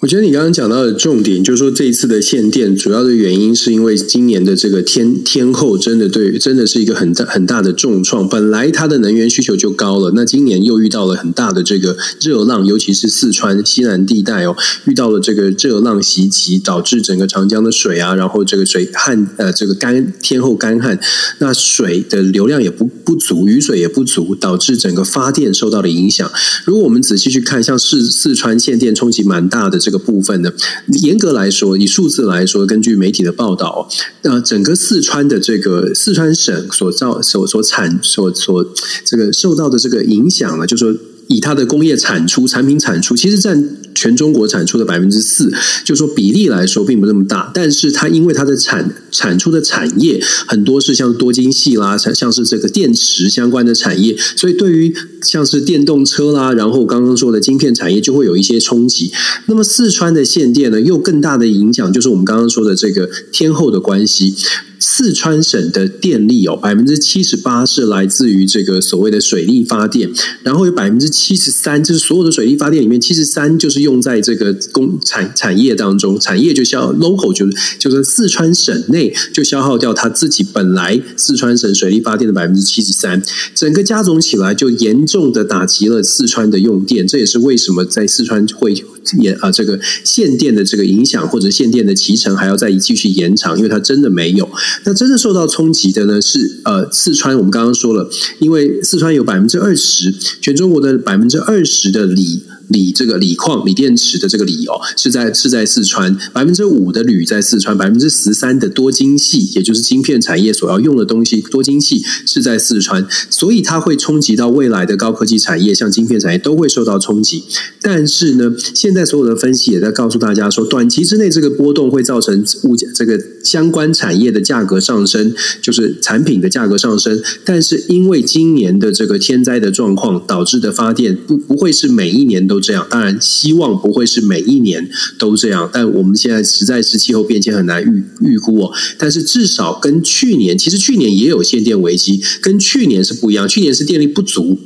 [0.00, 8.28] 我觉得你刚刚讲到的重点，就是说这一次的限电主要的原因，是因为今年的这个天天后真的对，真的是一个很大很大的重创。
[8.28, 14.56] 本来它的能源需求就高了，那今年又遇到了很大的这个热浪，尤其是四川西南地带哦，
[14.86, 21.00] 遇到了这个热浪袭击，导致整个长江的水啊，然后这个水旱呃这个干天后干旱，
[21.40, 26.30] 那水的流量也不不足，雨水也不足，导致整个发电受到了影响。
[26.64, 29.80] 如果我们仔细去看，像四四川限电冲击蛮大的。
[29.88, 30.52] 这个部分呢，
[31.00, 33.88] 严格来说，以数字来说，根据媒体的报道，
[34.20, 38.74] 呃，整个四川的这个四川省所造所所产所所
[39.06, 40.94] 这个受到的这个影响呢，就是说。
[41.30, 43.62] 以它的工业产出、产品产出，其实占
[43.98, 45.52] 全中国产出的百分之四，
[45.84, 47.50] 就说比例来说并不那么大。
[47.52, 59.10] 但是它因为它的产产出的产业很多是像多晶系啦，像像是这个电池相关的产业，所以对于像是电动车啦，然后刚刚说的晶片产业就会有一些冲击。
[59.46, 64.32] 那么四川的限电呢，又更大的影响就是我们刚刚说的这个天后的关系。
[64.80, 70.10] 四川省的电力哦，百分之七十八是来自于这个所谓的水力发电，
[70.42, 83.22] 然后有百分之七十三，就是所有的水力发电里面，七十三就是用在这个工产产业当中，产业就消 local 就是就是四川省内就消耗掉它自己本来四川省水力发电的百分之七十三，
[83.54, 88.74] 整个加总起来就严重的打击了四川的用电，这也是为什么在四川会
[89.18, 94.48] 延啊这个限电的这个影响或者限电的期程还要再继续延长，因为它真的没有。
[94.84, 102.42] 那真正受到冲击的呢是呃四川，我们刚刚说了，因为四川有百分之二十，全中国的百分之二十的锂。
[102.68, 117.44] 锂这个锂矿、锂电池的这个锂哦，是在是在四川，百分之五的铝在四川，百分之十三的多晶系，也就是晶片产业所要用的东西，多晶系是在四川，所以它会冲击到未来的高科技产业，像晶片产业都会受到冲击。
[117.80, 127.18] 但是呢，现在所有的分析也在告诉大家说，短期之内这个波动会造成物价这个相关产业的价格上升，就是产品的价格上升。
[127.46, 132.58] 但是因为今年的这个天灾的状况导致的发电不不会是每一年都。
[132.60, 138.72] 这样，当然希望不会是每一年都这样，但我们现在实在是气候变迁很难预预估哦。
[138.98, 143.48] 但是至少跟去年，其实去年也有限电危机，跟去年是不一样。
[143.48, 144.58] 去年是电力不足，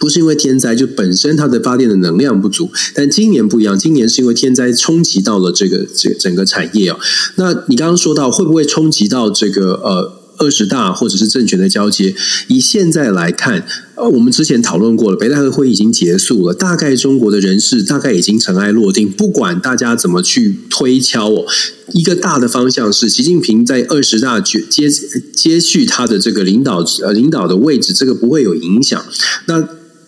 [0.00, 2.70] 不是因为天灾，就本身它的发电的能量不足。
[2.94, 6.98] 但今年不一样，今年是因为天灾冲击到了这个这整个产业哦。
[7.36, 10.22] 那你刚刚说到会不会冲击到这个呃？
[10.38, 12.14] 二十大或者是政权的交接，
[12.48, 19.10] 以现在来看，呃，我们之前讨论过了，北戴河会议已经结束了，大概中国的人事大概已经尘埃落定。
[19.10, 21.46] 不管大家怎么去推敲哦，
[21.94, 24.90] 一个大的方向是，习近平在二十大接接
[25.32, 29.02] 接续他的这个领导呃领导的位置，这个不会有影响。
[29.46, 29.66] 那。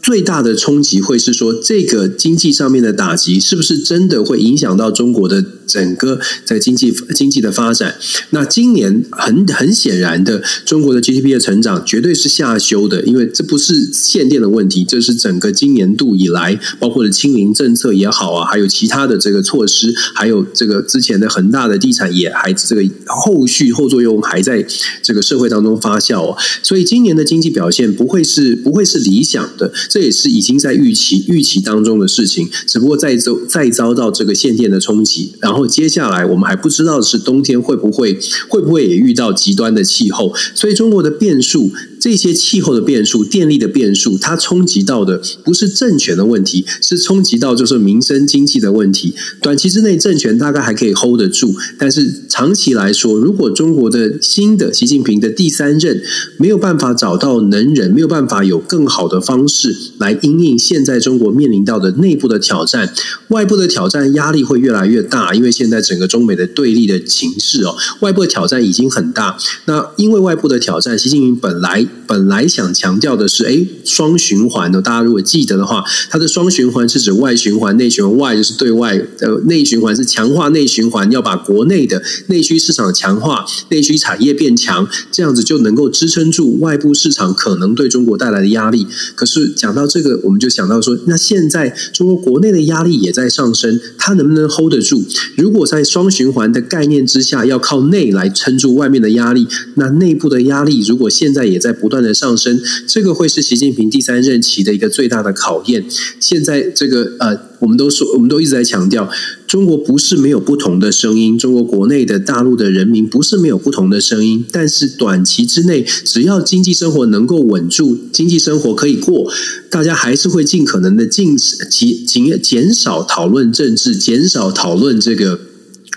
[0.08, 7.94] 最大的冲击会是说，这个经济上面的打击是不是真的会影响到中国的整个在经济经济的发展？
[8.30, 24.66] 那今年很很显然的，中国的 GDP 的成长绝对是下修的，因为这不是限电的问题，这是整个今年度以来，包括了清零政策也好啊，还有其他的这个措施，还有这个之前的恒大的地产也还这个后续后作用还在
[25.02, 29.70] 这个社会当中发酵哦，所以今年的经济表现不会是不会是理想的。
[29.88, 38.16] 这也是已经在预期预期当中的事情，只不过再遭再遭到这个限电的冲击，然后后接下来我们还不知道是冬天会不会
[38.48, 41.72] 会不会也遇到极端的气候，所以中国的变数。
[42.00, 49.14] 这些气候的变数、电力的变数，它冲击到的不是政权的问题，是冲击到就是民生经济的问题。
[49.42, 56.00] 短期之内，政权大概还可以 hold 得住，但是长期来说，如果中国的新的习近平的第三任
[56.38, 62.94] 没有办法找到能人，没有办法有更好的方式来因应现在中国面临到的内部的挑战，
[63.28, 69.36] 外部的挑战压力会越来越大，因为现在整个中美的对立的形势哦，外部的挑战已经很大。
[69.64, 71.87] 那因为外部的挑战，习近平本来。
[72.06, 74.82] 本来想强调的是，哎，双循环的。
[74.82, 78.18] 大家如果记得的话，它的双循环是指外循环、内循环。
[78.18, 88.86] 外就是对外，呃，内循环是强化内循环，要把国内的内需市场强化，内需产业变强，这样子就能够支撑住外部市场可能对中国带来的压力。
[89.14, 95.04] 可是讲到这个，我们就想到说，那现在中国国内的压力也在上升，它能不能 hold 得住？
[95.36, 105.84] 如果在双循环的概念之下，要靠内来撑住外面的压力，那内部的压力如果现在也在不断的上升，这个会是习近平第三任期的一个最大的考验。
[106.20, 109.10] 现在这个呃，我们都说，我们都一直在强调，
[109.46, 119.32] 中国不是没有不同的声音，中国国内的大陆的人民不是没有不同的声音，但是短期之内，只要经济生活能够稳住，经济生活可以过，
[119.70, 125.40] 大家还是会尽可能的尽减减减少讨论政治，减少讨论这个，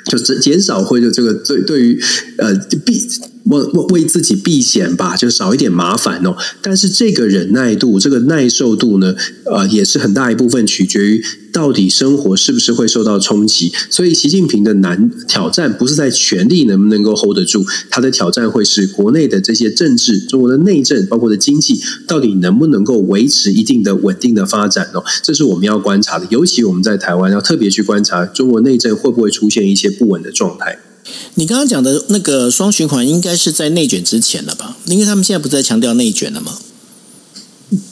[0.06, 2.02] 就是减少会的这个对对于
[2.38, 2.56] 呃
[2.86, 3.02] 必。
[3.46, 6.36] 为为为自己避险吧，就少一点麻烦哦。
[6.62, 9.16] 但是这个忍耐度，这个耐受度呢，
[9.46, 13.72] 呃，也是很大一部分取决于到底生活是不是会受到冲击。
[13.89, 25.04] 所以，习近平的难挑战不是在权力能不能够 hold 得住，他的挑战会是国内的这些政治、中国的内政，包括的经济，到底能不能够维持一定的稳定的发展哦。
[25.24, 26.28] 这是我们要观察的。
[26.30, 30.80] 尤其我们在台湾要特别去观察中国内政会不会出现一些不稳的状态。
[31.36, 34.78] 你刚刚讲的那个双循环，应该是在内卷之前了吧？
[34.86, 36.58] 因为他们现在不是在强调内卷了吗？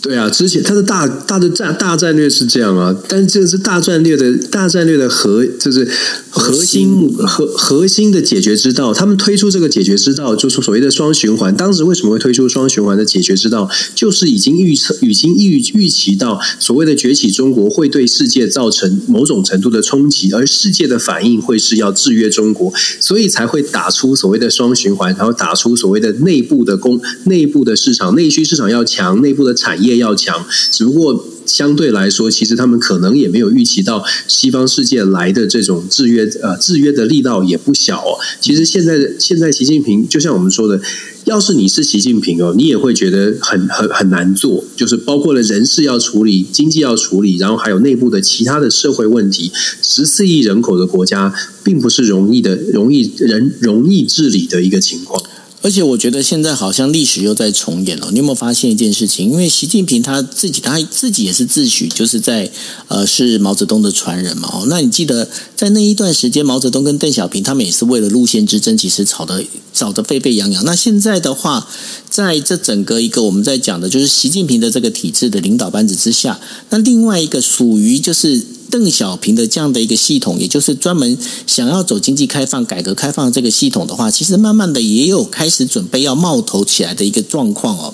[0.01, 5.87] 对啊，之前他的大大的战大战略是这样啊，但是这个是大战略的大战略的核，就是
[6.29, 8.93] 核心核核心的解决之道。
[8.93, 11.55] 他们推出这个解决之道，就是所谓的双循环。
[11.55, 13.69] 当时为什么会推出双循环的解决之道？
[13.95, 29.68] 就是已经预测、已经预预期到所谓的崛起中国会对世界造成某种程度的冲击，而世界的反应会是要制约中国，所以才会打出所谓的双循环，然后打出所谓的内部的供、内部的市场、内需市场要强，内部的产。
[29.69, 38.17] 产业要强，只不过相对来说，其实他们可能也没有预期到西方世界来的这种制约，呃，制约的力道也不小哦。
[38.41, 40.81] 其实现在现在习近平，就像我们说的，
[41.25, 49.51] 要是你是习近平哦，你也会觉得很很很难做，就是包括了人事要处理，经济要处理，然后还有内部的其他的社会问题。
[49.83, 51.31] 十四亿人口的国家，
[51.63, 55.21] 并不是容易的，容易人容易治理的一个情况。
[55.61, 58.09] 而且我觉得现在好像历史又在重演了。
[58.11, 59.29] 你有没有发现一件事情？
[59.29, 62.49] 因为习近平他自己，他自己也是自诩就是在
[62.87, 64.49] 呃是毛泽东的传人嘛。
[64.53, 69.43] 哦，那你记得在那一段时间，毛泽东跟邓小平他们也是为了路线之争，其实吵得
[69.73, 70.63] 吵得沸沸扬扬。
[70.63, 71.67] 那现在的话，
[72.09, 76.39] 在这整个一个我们在讲的就是习近平的这个体制的领导班子之下，
[76.69, 78.58] 那另外一个属于就是。
[78.69, 81.17] 邓小平的这样的一个系统，也就是专门
[81.47, 87.93] 想要走经济开放、改革开放这个系统的话，其实慢慢的也有开始准备要冒头起来的一个状况哦。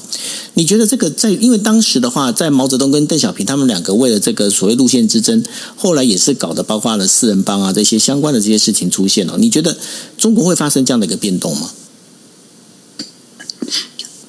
[0.55, 5.43] 你觉得这个在，因为当时的话，在毛泽东跟邓小平他们两个为了这个所谓路线之争，
[5.75, 9.37] 后来也是搞得包括了四人帮啊这些相关的这些事情出现了。
[9.37, 9.77] 你觉得
[10.17, 11.71] 中国会发生这样的一个变动吗？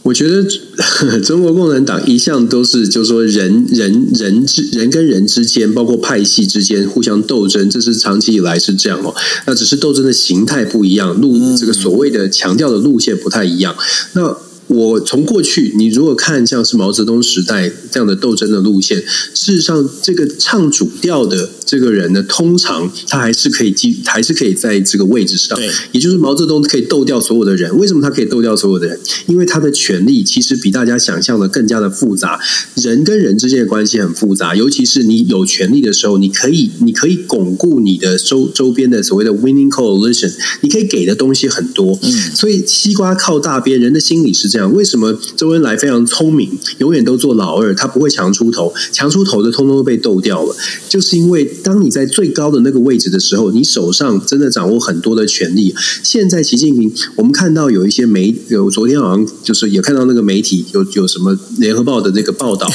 [0.07, 0.47] 我觉得
[1.21, 9.13] 中国共产党一向都是，就是说人人人之人跟人之间，包括派系之间互相斗争，这是长期以来是这样哦。
[9.47, 13.75] 那只是斗争的形态不一样，路这个所谓的强调的路线不太一样。
[14.13, 14.37] 那
[14.69, 25.57] 我从过去，你如果看像是毛泽东时代这样的斗争的路线，事实上这个唱主调的这个人呢，通常他还是可以继，还是可以在这个位置上。
[25.57, 27.77] 对，也就是毛泽东可以斗掉所有的人。
[27.79, 28.99] 为什么他可以斗掉所有的人？
[29.27, 32.41] 因为他的权力其实比大家想象的更加的复杂。
[32.75, 41.99] 人跟人之间的关系很复杂，尤其是你有权力的时候，你可以，你可以巩固你的周周边的所谓的 winning coalition，你可以给的东西很多。
[42.03, 50.57] 嗯，所以西瓜靠大边，人的心理是为什么周恩来非常聪明，永远都做老二，他不会强出头，强出头的通通都被斗掉了，
[50.89, 55.75] 就是因为当你在最高的那个位置的时候，你手上真的掌握很多的权力。
[56.03, 62.71] 现在习近平，我们看到有一些媒，有昨天好像就是也看到那个媒体有有什么联合报的那个报道，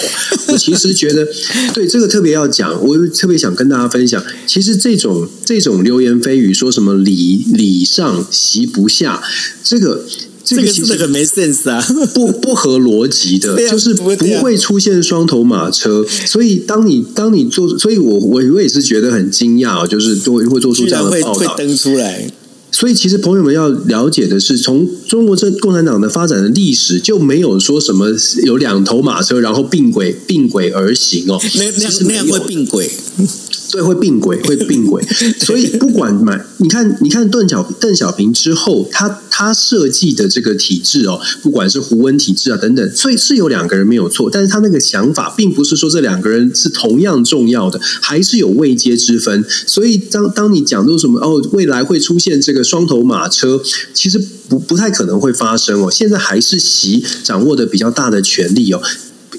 [0.50, 1.28] 我其实觉得
[1.74, 9.22] 对这个特别要讲，我特别想跟大家分享，其实这种这种流言蜚语，说什么礼礼上席不下，
[9.64, 10.06] 这个。
[10.44, 11.82] 这个其实很没 sense 啊，
[12.14, 14.06] 不不合逻辑的，就是不
[14.42, 16.06] 会出现双头马车。
[16.26, 22.32] 所以当你当你做，所以我我我也是觉得很惊讶，就是会会做出这样的报道，会登出来。
[22.74, 28.08] 所以其实朋友们要了解的是，从中国这共产党的发展的历史就没有说什么
[28.44, 32.90] 有两头马车，然后并轨并轨而行哦，那那那样会并轨。
[33.72, 35.04] 对，会并轨， 会并轨。
[35.40, 49.44] 所以不管买，你看，你看邓小邓小平之后，他他设计的这个体制哦，不管是胡温体制啊等等，所以是有两个人没有错，但是他那个想法并不是说这两个人是同样重要的，还是有位阶之分。
[49.66, 53.62] 所以当当你讲到什么哦，未来会出现这个双头马车，
[53.94, 54.20] 其实
[54.50, 55.90] 不不太可能会发生哦。
[55.90, 58.82] 现在还是习掌握的比较大的权力哦。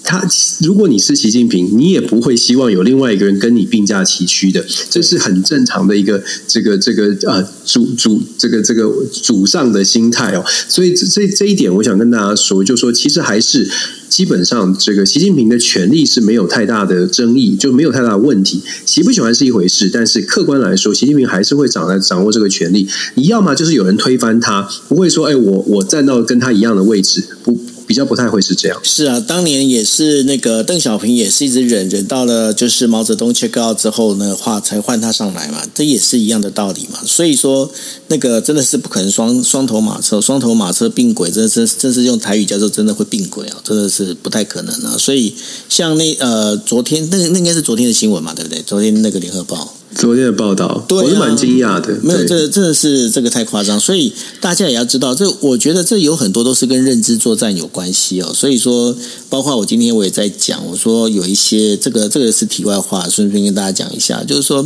[0.05, 0.27] 他，
[0.61, 8.91] 如果你是习近平，你也不会希望有另外一个人跟你并驾齐驱的，这是很正常的一个这个这个呃主主这个这个
[9.23, 10.45] 主上的心态哦。
[10.69, 13.69] 所以这这这一点，我想跟大家说，就说其实还是
[14.09, 18.61] 基本上这个习近平的权力是没有太大的争议，就没有太大的问题。
[18.85, 22.87] 喜不喜欢是一回事，但是客观来说，习近平还是会掌来掌握这个权力。
[23.15, 27.59] 你要么就是有人推翻他，不会说哎，我我站到跟他一样的位置不。
[27.93, 28.81] 比较不太会是这样。
[28.83, 37.01] 是啊，当年也是那个邓小平也是一直忍忍到了就是毛泽东 check out 之后呢，话才换他上来嘛，这也是一样的道理嘛。
[37.05, 37.71] 所以说
[38.09, 44.97] 那个真的是不可能双双头马车，双头马车并轨，真的是真是用台语叫做真的会并轨啊，真的是不太可能啊。
[44.97, 45.35] 所以
[45.69, 48.63] 像那呃昨天那那应该是昨天的新闻嘛，对不对？
[48.63, 49.75] 昨天那个联合报。
[49.95, 51.97] 昨天的报道，对啊、我是蛮惊讶的。
[52.03, 58.33] 没有，这个真的是这个太夸张，所以大家也要知道，这我觉得这有很多都是跟认知作战有关系哦。
[58.35, 58.97] 所以说，
[59.29, 64.65] 包括我今天我也在讲，我说有一些这个这个是题外话，顺便跟大家讲一下，就是说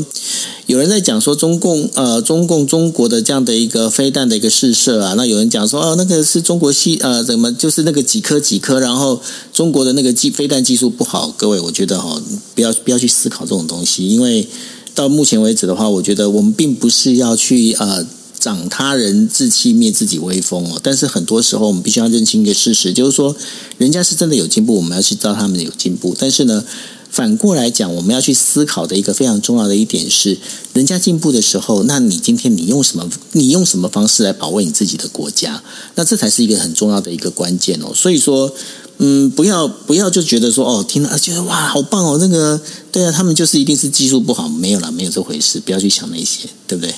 [0.66, 9.20] 有人在讲说中共呃中共中国的这样的一个飞弹的一个试射啊，那有人讲说哦那个是中国西呃怎么就是那个几颗几颗，然后
[9.52, 12.22] 中国的那个技飞弹技术不好，各位我觉得哈、哦、
[12.54, 14.48] 不要不要去思考这种东西，因为。
[14.96, 18.04] 到目前为止的话，我觉得我们并不是要去呃
[18.40, 20.80] 长他人志气灭自己威风哦。
[20.82, 23.36] 但是很多时候，我们必须要认清一个事实，就是说
[23.76, 26.16] 人家是真的有进步，我们要去知道他们有进步。
[26.18, 26.64] 但是呢，
[27.10, 30.38] 反过来讲，我们要去思考的一个非常重要的一点是，
[30.72, 33.06] 人家进步的时候，那你今天你用什么？
[33.32, 35.62] 你用什么方式来保卫你自己的国家？
[35.96, 37.92] 那这才是一个很重要的一个关键哦。
[37.94, 38.50] 所以说。
[38.98, 46.94] 嗯，不要不要就觉得说哦，听了觉得哇，好棒哦，那个对啊，他们就是一定是技术不好，没有啦，没有这回事，不要去想那些，对不对？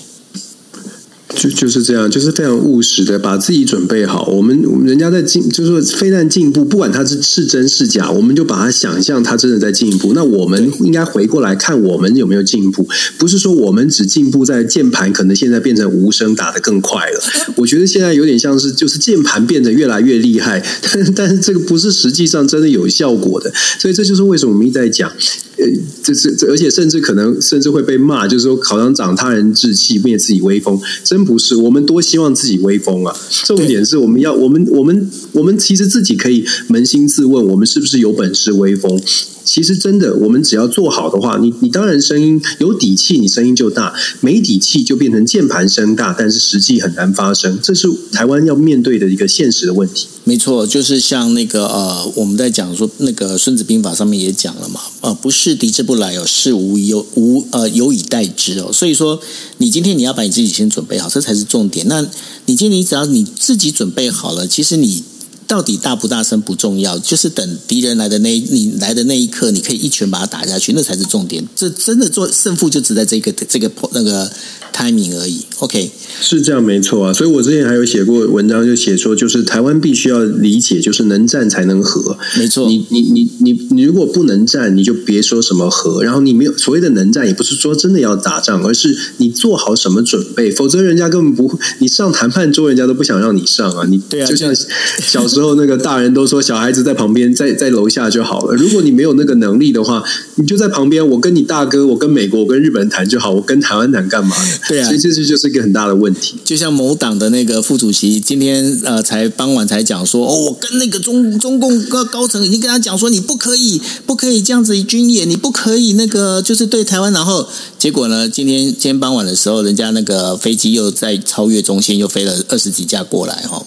[1.37, 4.27] 就就是这样，就是非常务实的，把自己准备好。
[4.29, 10.13] 我们我们人家在进，就是说非但进步，不管它是是真是假，我们就把它想象它真的在进步。
[10.15, 12.89] 那我们应该回过来看，我们有没有进步？
[13.19, 17.21] 不是说我们只进步在键盘，可能现在变成无声打得更快了。
[17.57, 23.53] 我觉得现在有点像是，就是键盘变得越来越厉害，但但是这个不是实际上真的有效果的。
[23.79, 25.13] 所以这就是为什么我们一直在讲。
[25.59, 25.67] 呃，
[26.03, 31.57] 这这这，而且甚至可能甚至会被骂，就是说，好像长他人志气，灭自己威风，真不是。
[31.57, 33.15] 我们多希望自己威风啊！
[33.45, 39.01] 重点是我们要，我们我们我们其实自己可以扪心自问，我们是不是有本事威风？
[39.45, 47.59] 其实真的，我们只要做好的话，你你当然声音有底气，你声音就大；没底气就变成键盘声大，但是实际很难发声。
[47.63, 50.07] 这是台湾要面对的一个现实的问题。
[50.25, 58.73] 没错，就是像那个呃，我们在讲说那个《孙子兵法》上面也讲了嘛，呃，不是敌之不来哦，是无有无呃有以待之哦。
[58.73, 59.21] 所以说，
[59.59, 61.87] 你今天你要把你自己先准备好，这才是重点。
[61.89, 62.01] 那
[62.47, 65.05] 你今天你只要你自己准备好了，其实你。
[65.49, 71.43] 到底大不大声不重要，就是等敌人来的那一你来的那一刻，你可以一拳把他打下去，那才是重点。
[71.57, 74.31] 这真的做胜负就只在这个这个那个
[74.75, 75.43] timing 而已。
[75.61, 75.91] OK，
[76.21, 77.13] 是这样没错啊。
[77.13, 82.17] 所以我之前还有写过文章，就写说，就是台湾必须要理解，就是能战才能和。
[82.39, 86.05] 没错，你你你你你如果不能战，你就别说什么和。
[86.05, 93.85] 然后你没有所谓的能战，也不是说真的要打仗，而是你做好什么准备，否则人家根本不，你上谈判桌，人家都不想让你上啊。
[93.89, 94.55] 你对啊，就像
[95.01, 98.55] 小时候那个大人都说，小孩子在旁边，在在楼下就好了。
[98.55, 100.05] 如果你没有那个能力的话，
[100.37, 104.59] 你就在旁边，我跟你大哥，我跟美国，我跟日本人谈就好，我跟台湾谈干嘛呢？
[104.69, 106.37] 对啊，所以这是就是一个很大的问题。
[106.45, 117.13] 就像某党的那个副主席今天呃才傍晚才讲说，哦，我跟那个中中共高高层已经跟他讲说，你不可以不可以这样子军演，你不可以那个就是对台湾。
[117.13, 123.65] 然后结果呢，今天今天傍晚的时候，人家那个飞机又在超越中线又飞了二十几架过来哈，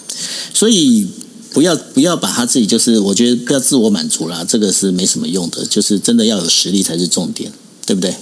[0.53, 1.07] 所以。
[1.53, 7.51] 不要不要把他自己就是，我觉得不要自我满足啦，这个是没什么用的，就是真的要有实力才是重点，
[7.86, 8.15] 对不对？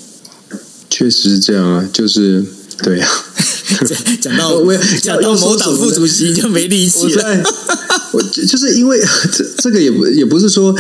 [0.90, 2.44] 确实是这样啊，就是
[2.84, 3.10] 对啊。
[4.20, 7.44] 讲到我讲到某党副主席就没力气了，
[8.12, 9.00] 我 就是因为
[9.32, 10.76] 这这个也不也不是说。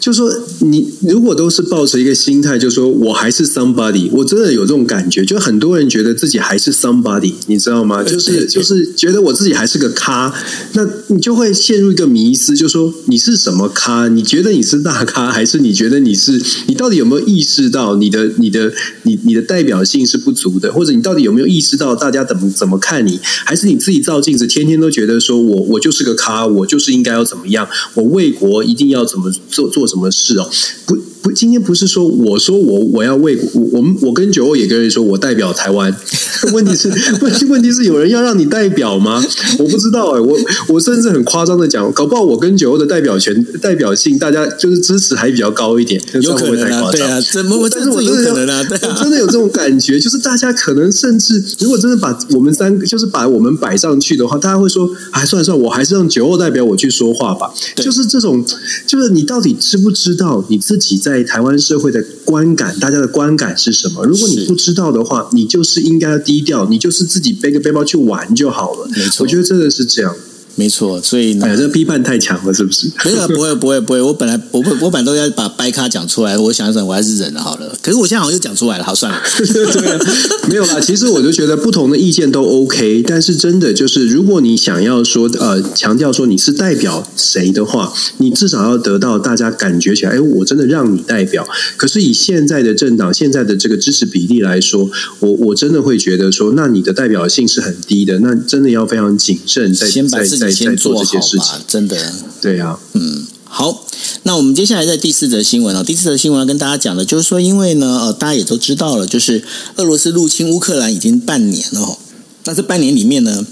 [0.00, 5.24] 就说你如果都是抱着一个心态，就说我还是 somebody，我真的有这种感觉。
[5.24, 8.02] 就很多人觉得自己还是 somebody，你知道吗？
[8.04, 10.30] 就是就是觉得我自己还是个咖，
[10.74, 14.08] 那你就会陷入一个迷思，就说你是什么咖？
[14.08, 16.38] 你觉得你是大咖，还是你觉得你是？
[16.66, 18.70] 你到底有没有意识到你的你的
[19.04, 20.70] 你你的代表性是不足的？
[20.70, 23.18] 或者你到底有没有意识到大家怎么怎么看你？
[23.22, 27.68] 还是你自己照镜子，天天都觉得说我我就是个咖，我就是应该要怎么样？
[27.94, 30.48] 我为国一定要怎么做做什么事哦？
[30.86, 35.94] 不不，今天不是说我说我我要为我我们我跟九欧也跟人说我代表台湾。
[36.52, 36.90] 问题是
[37.22, 39.24] 问题问题是有人要让你代表吗？
[39.58, 40.36] 我不知道哎、欸，我
[40.68, 57.52] 我甚至很夸张的讲，搞不好我跟九欧的代表权代表性，大家就是支持还比较高一点，有可能啊，对啊，怎么但是我真的有可能啊，对啊，真的有这种感觉，就是大家可能甚至如果真的把我们三个就是把我们摆上去的话，大家会说，哎，算了算了，我还是让九后代表我去说话吧。
[57.76, 58.44] 就是这种，
[58.86, 64.04] 就是你到底知不知道你自己在台湾社会的观感，大家的观感是什么？
[64.04, 68.88] 如果你不知道的话，你就是应该要低调，你就是自己背个背包去玩就好了。
[68.96, 70.14] 没错，我觉得真的是这样。
[70.56, 72.86] 没错，所以呢，哎，这批判太强了，是不是？
[73.04, 74.00] 没有， 不会，不会，不会。
[74.00, 77.76] 我本来我我本来都要把掰咖讲出来，我想想，我还是忍了好了。
[77.82, 79.20] 可是我现在好像又讲出来了，好算了。
[79.36, 79.98] 对，
[80.48, 80.78] 没有啦。
[80.80, 91.44] 其实我就觉得不同的意见都 OK，但是真的就是，如果你想要说呃强调说你是代表谁的话，你至少要得到大家感觉起来，哎，我真的让你代表。
[91.76, 94.88] 可是以现在的政党现在的这个支持比例来说，
[95.18, 98.20] 我我真的会觉得说，那你的代表性是很低的。
[98.20, 100.43] 那真的要非常谨慎，在在在。
[100.50, 103.84] 先做这些事情，真的，对啊，嗯，好，
[104.24, 109.44] 那我们接下来在第四则新闻哦，第四则新闻要跟大家讲的，就是说，因为呢，呃，大家也都知道了，就是
[109.76, 111.98] 俄罗斯入侵乌克兰已经半年了哦，
[112.44, 113.44] 那这半年里面呢，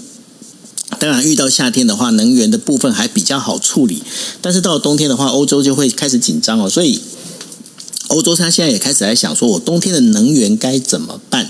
[0.99, 4.03] 当然遇到夏天的话，能源的部分还比较好处理，
[4.41, 6.99] 但是到了冬天的话，欧洲就会开始紧张哦，所以
[8.09, 11.49] 欧洲它现在也开始在想，说我冬天的能源该怎么办？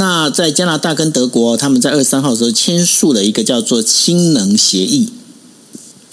[0.00, 5.08] 那在加拿大跟德国，他们在二十三号的时候签署了一个叫做“氢能协议”。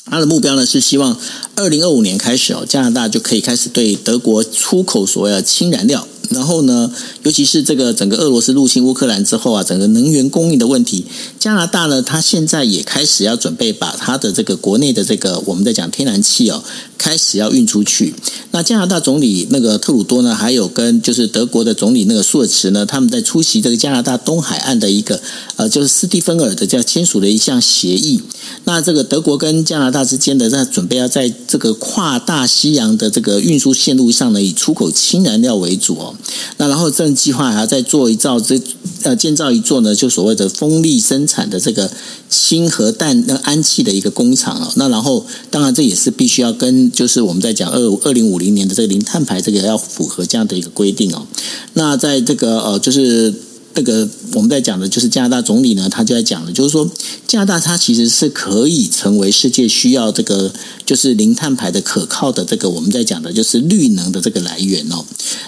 [0.10, 1.16] 它的目标呢是希望
[1.56, 6.08] 二零二五年开始哦，加拿大就可以开始对德国出口所谓的氢燃料。
[6.30, 6.92] 然后呢，
[7.24, 11.06] 尤其是这个整个俄罗斯入侵乌克兰之后啊，整个能源供应的问题，
[11.40, 16.64] 加拿大呢，它现在也开始要准备把它的这个国内的这个我们在讲天然气哦，
[16.98, 18.14] 开始要运出去。
[18.52, 25.20] 那加拿大总理那个特鲁多呢，还有跟就是德国的总理那个舒尔茨呢，他们在出席这个加拿大东海岸的一个
[25.58, 28.22] 呃，就是斯蒂芬尔的这样签署的一项协议。
[28.64, 36.15] 那这个德国跟加拿大之间的在准备要在这个跨大西洋的这个运输线路上呢，以出口氢燃料为主哦。
[36.58, 38.60] 那然后这计划还要再做一造这
[39.04, 41.92] 呃建造一座呢，就所谓的风力生产的这个
[42.30, 44.72] 氢核弹那氨气的一个工厂哦。
[44.76, 51.26] 那然后当然这也是必须要跟就是我们在讲二二零五零年的这个零碳排这个要符合这样的一个规定哦。
[51.74, 53.34] 那在这个呃就是。
[53.76, 56.90] 那个我们在讲的就是加拿大总理呢，他就在讲的，就是说
[57.28, 60.54] 加拿大它其实是可以成为世界需要这个
[60.86, 65.04] 就是零碳排的可靠的这个我们在讲的就是绿能的这个来源哦。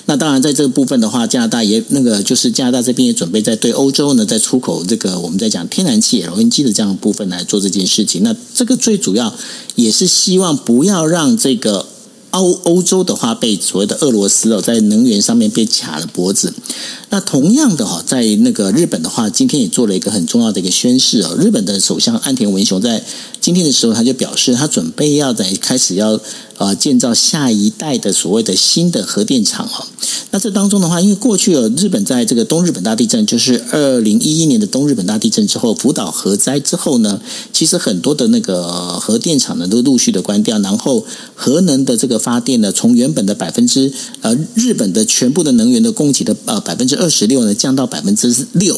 [0.05, 8.23] 那当然在这个部分的话，加拿大也那个就是加拿大这边也准备在对欧洲呢在出口这个我们在讲天然气 LNG 的这样部分来做这件事情。
[8.23, 9.34] 那这个最主要
[9.75, 11.88] 也是希望不要让这个。
[12.38, 16.54] 欧欧洲的话被所谓的俄罗斯哦，在能源上面被卡了脖子。
[17.10, 21.36] 那同样的哈，在那个日本的话，今天也做了一个很重要的一个宣誓哦。
[21.40, 23.04] 日本的首相岸田文雄在
[23.40, 26.20] 今天的时候，他就表示他准备要在开始要
[26.58, 29.88] 呃建造下一代的所谓的新的核电厂哦。
[30.32, 37.22] 那这当中的话，因为过去有日本在这个东日本大地震，就是二零一一年的东日本大地震之后，福岛核灾之后呢，
[37.53, 43.91] 其实很多的那个核电厂呢都陆续的关掉，然后核能的这个发电呢，从原本的百分之
[44.22, 48.78] 呃日本的全部的能源的供给的呃百分之二十六呢，降到百分之六。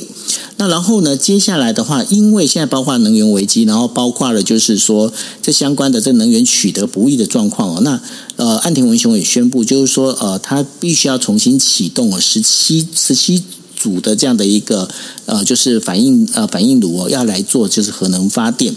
[0.57, 5.11] 那然后呢，接下来的话，因为现在包括能源危机，然后包括了就是说
[5.41, 7.99] 这相关的这能源取得不易的状况哦，那。
[8.35, 13.43] 呃，岸田文雄也宣布，就是说，呃，他必须要重新启动了十七十七
[13.75, 14.87] 组的这样的一个
[15.25, 18.73] 呃，就是反应呃反应炉哦，要来做就是核能发电。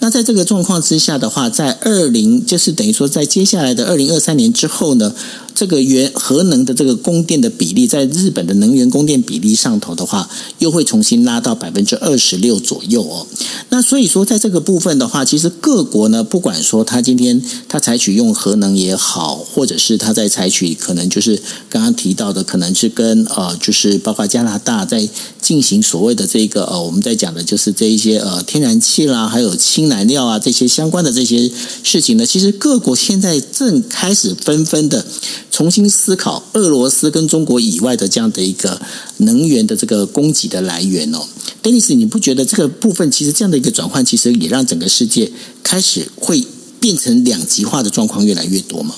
[0.00, 5.14] 那在这个状况之下的话，在二零就是等于说，在接下来的二零二三年之后呢。
[5.56, 10.28] 这个原核能的这个供电的比例，在日本的能源供电比例上头的话，
[10.58, 13.26] 又会重新拉到百分之二十六左右哦。
[13.70, 21.40] 那所以说，在这个部分的话，其实各国呢，不管说他今天他采取用核能也好，或者是他在采取可能就是
[21.70, 25.08] 刚刚提到的，可能是跟呃，就是包括加拿大在
[25.46, 31.48] 进行所谓的这个呃，我们在讲的就是这一些呃天然气啦，还有氢燃料啊这些相关的这些
[31.84, 35.06] 事情呢，其实各国现在正开始纷纷的。
[35.52, 38.78] 重新思考俄罗斯跟中国以外的这样的一个
[39.18, 41.20] 能源的这个供给的来源哦
[41.62, 45.32] ，Dennis，你不觉得这个部分其实这样的一个转换，其实也让整个世界
[45.62, 46.44] 开始会
[46.78, 48.96] 变成两极化的状况越来越多吗？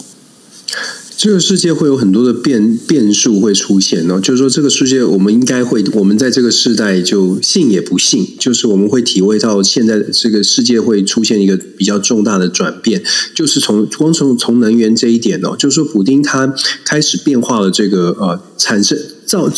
[1.18, 13.02] 这个世界会有很多的变变数会出现哦，就是说这个世界我们应该会，我们在这个时代就信也不信，就是我们会体会到现在这个世界会出现一个比较重大的转变，
[13.34, 16.54] 就是从光从从能源这一点哦，就是说补丁它
[16.84, 18.96] 开始变化了这个呃产生。
[19.28, 19.52] 造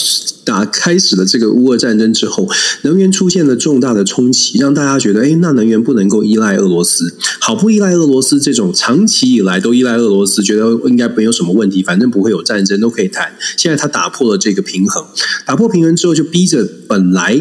[0.44, 2.48] 打开始了这个乌俄战争之后，
[2.82, 13.32] 能源出现了重大的冲击，让大家觉得，哎，那能源不能够依赖俄罗斯，好不依赖俄罗斯这种长期以来都依赖俄罗斯，觉得应该没有什么问题，反正不会有战争，都可以谈。
[13.56, 15.06] 现在他打破了这个平衡，
[15.46, 17.40] 打破平衡之后，就逼着本来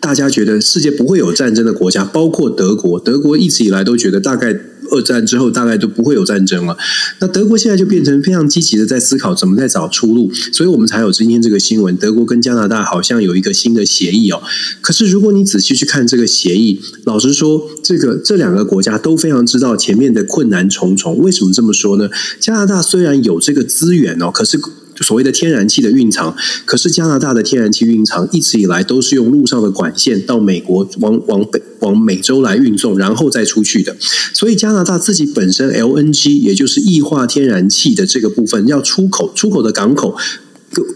[0.00, 4.58] 大家觉得世界不会有战争的国家，包括德国，德国一直以来都觉得大概。
[4.90, 6.76] 二战之后大概都不会有战争了，
[7.20, 14.42] 那德国现在就变成非常积极的在思考怎么在找出路，所以我们才有今天这个新闻，德国跟加拿大好像有一个新的协议哦。
[14.80, 21.18] 可是如果你仔细去看这个协议，老实说，这个这两个国家都非常知道前面的困难重重。
[21.18, 22.08] 为什么这么说呢？
[22.40, 24.58] 加拿大虽然有这个资源哦，可是。
[25.02, 26.34] 所谓的天然气的蕴藏，
[26.64, 33.96] 可是加拿大的天然气蕴藏一直以来都是用路上的管线到美国往往北往美洲来运送，然后再出去的。
[34.32, 40.16] 所以加拿大自己本身 LNG 也就是液化天然气的这个部分要出口，出口的港口，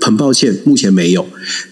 [0.00, 1.26] 很抱歉，目前没有。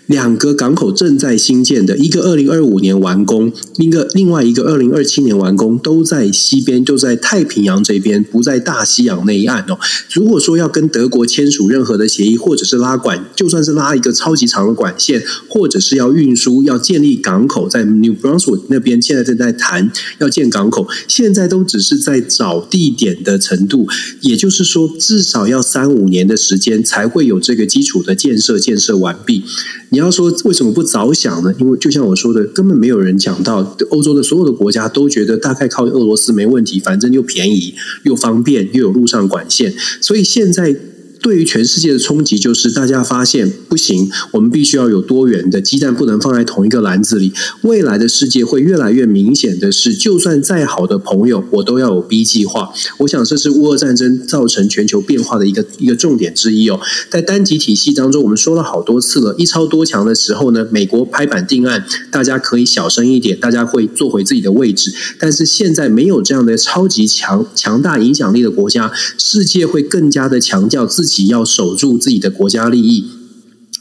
[0.06, 9.78] 两个港口正在新建的，一个二零二五年完工，一个另外一个二零二七年完工，都在西边，就在太平洋这边，不在大西洋那一岸哦。
[10.12, 23.86] 如果说要跟德国签署任何的协议，或者是拉管，就算是拉一个超级长的管线，或者是要运输、要建立港口，在 New Brunswick 那边现在正在谈要建港口，现在都只是在找地点的程度，
[24.22, 29.44] 也就是说，至少要三五年的时间才会有这个基础的建设建设完毕。
[29.90, 31.54] 你要说为什么不早想呢？
[31.58, 37.74] 因为就像我说的，根本没有人讲到欧洲的所有的国家都觉得大概靠俄罗斯没问题，反正又便宜
[38.04, 40.76] 又方便又有路上管线，所以现在。
[41.20, 47.32] 对于全世界的冲击，就是大家发现不行，我们必须要有多元的鸡蛋，不能放在同一个篮子里。
[47.62, 52.70] 未来的世界会越来越明显的是，就算再好的朋友，我都要有 B 计划。
[52.98, 56.80] 我想这是乌俄战争造成全球变化的一个一个重点之一哦。
[57.10, 64.92] 在单极体系当中，我们说了好多次了，一超多强的时候呢，美国拍板定案，大家可以小声一点，大家会坐回自己的位置。
[65.18, 71.28] 但是现在没有这样的超级强强大影响力的国家，世界会更加的强调自己。
[71.28, 73.04] 要守住自己的国家利益，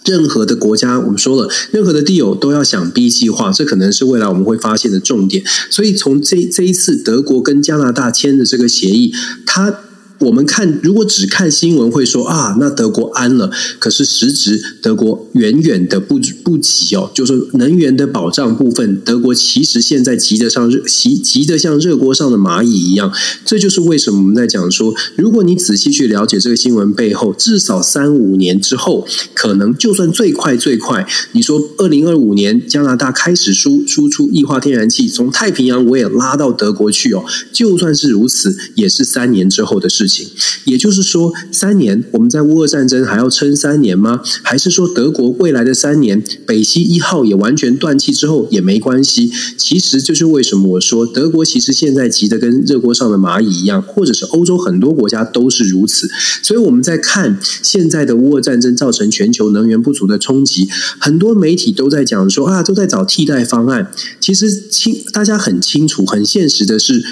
[0.06, 5.44] 任何的国家，我们说了，任何的地友都要想 B 计划，这可能是未来我们会发现的重点。
[5.70, 9.14] 所以从这这一次德国跟加拿大签的这个协议，
[9.46, 9.82] 它。
[10.20, 13.52] 我们看，如果只看新闻，会说啊，那德国安了。
[13.78, 17.12] 可是实质，德国远远的不不急哦。
[17.14, 23.14] 就是能源的保障部分，德国其实现在急得像热急急得像热锅上的蚂蚁一样。
[23.46, 37.24] 这就是为什么我们在讲说，如果你仔细去了解这个新闻背后，至少三五年之后，可能就算最快最快，你说二零二五年加拿大开始输输出液化天然气，从太平洋我也拉到德国去哦。
[37.54, 40.07] 就算是如此，也是三年之后的事。
[40.08, 40.28] 情。
[40.66, 44.22] 也就是说，三年我们在乌俄战争还要撑三年吗？
[44.44, 49.32] 还是说德国未来的三年北溪一号也完全断气之后也没关系？
[49.58, 56.10] 其实就是为什么我说德国其实现在急得跟热锅上的蚂蚁一样，或者是欧洲很多国家都是如此。
[56.42, 60.68] 所以我们在看现在的乌俄战争造成全球能源不足的冲击，
[61.00, 63.92] 很多媒体都在讲说啊，都在找替代方案。
[64.20, 67.04] 其实清大家很清楚、很现实的是，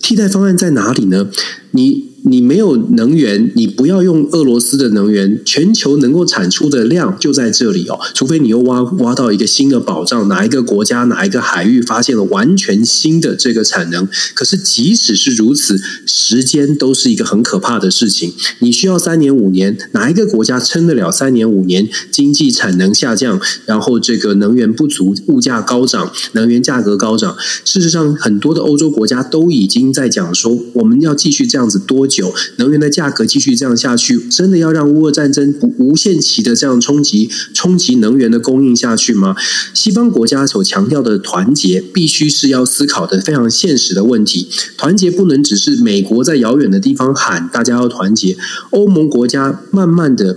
[0.00, 1.28] 替代方案在哪里呢？
[1.70, 2.13] 你。
[2.26, 8.00] 你没有能源，你不要用俄罗斯的能源，全球能够产出的量就在这里哦。
[8.14, 14.08] 除非你又挖挖到一个新的宝藏，哪一个国家哪一个海域发现了完全新的这个产能。
[14.32, 18.32] 可是即使是如此，时间都是一个很可怕的事情。
[18.60, 21.86] 你需要三年五年，哪一个国家撑得了三年五年？
[22.10, 27.36] 经济产能下降，然后这个能源不足，物价高涨，能源价格高涨。
[27.66, 32.32] 事实上，很多的欧洲国家都已经在讲说，我们要继续这样子多久？
[32.58, 39.34] 能源的价格继续这样下去，真的要让乌俄战争无限期的这样冲击冲击能源的供应下去吗？
[39.74, 44.48] 西方国家所强调的团结，必须是要思考的非常现实的问题。
[44.78, 48.36] 团结不能只是美国在遥远的地方喊大家要团结，
[48.70, 50.36] 欧盟国家慢慢的。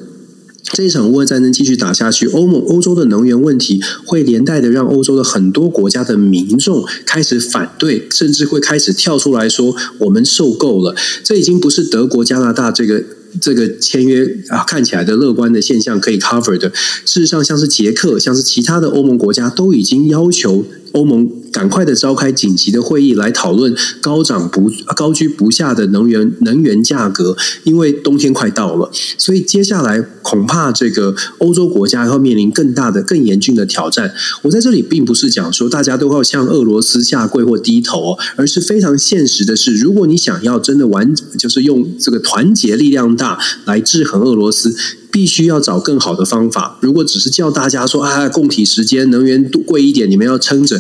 [0.74, 13.03] 这一场乌俄战争继续打下去，欧盟、欧洲的能源问题会连带的让欧洲的很多国家的民众开始反对，甚至会开始跳出来说：“我们受够了。”这已经不是德国、加拿大这个
[13.41, 16.70] 这个签约啊看起来的乐观的现象可以 cover 的。
[17.05, 21.29] 事实上，像是捷克，像是其他的欧盟国家，都已经要求欧盟。
[21.49, 34.13] 赶快的召开紧急的会议来讨论高涨不高居不下的能源能源价格，因为冬天快到了，所以接下来恐怕这个欧洲国家要面临更大的、更严峻的挑战。
[34.43, 44.75] 我在这里并不是讲说大家都要向俄罗斯下跪或低头，而是非常现实的是，如果你想要真的完，就是用这个团结力量大来制衡俄罗斯，
[45.18, 46.78] 必须要找更好的方法。
[46.80, 50.80] 如果只是叫大家说啊，供体时间，能源贵一点，你们要撑着。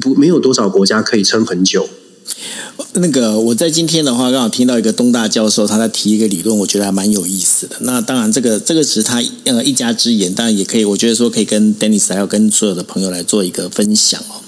[0.00, 1.88] 不，没有多少国家可以撑很久。
[2.94, 7.76] 那个我在今天的话，刚好听到一个东大教授他在提一个理论，我觉得还蛮有意思的。
[7.82, 14.42] 那当然，这个这个只是他呃一家之言，当然也可以，我觉得说可以跟 Dennis 还有跟所有的朋友来做一个分享哦。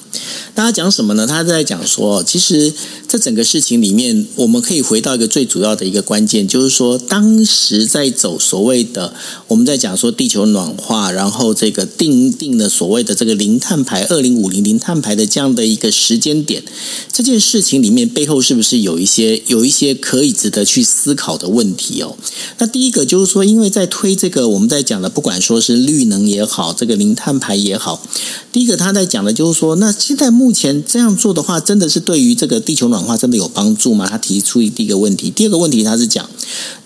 [0.55, 1.27] 大家讲什么呢？
[1.27, 2.73] 他在讲说，其实
[3.09, 9.15] 这整个事情里面，我们可以回到一个最主要的一个关键，就是说，当时在走所谓的
[9.49, 16.63] 我们在讲说地球暖化，然后这个定定了所谓的这个零碳排二零五零零碳排的这样的一个时间点，
[17.11, 22.15] 这件事情里面背后是不是有一些有一些可以值得去思考的问题哦？
[22.59, 28.07] 那第一个就是说，因为在推这个我们在讲的，不管说是绿能也好，这个零碳排也好，
[28.53, 30.31] 第一个他在讲的就是说，那现在。
[30.43, 34.09] 目前这样做的话，真的是对于这个地球暖化真的有帮助吗？
[34.11, 36.29] 他提出一第一个问题，第二个问题他是讲，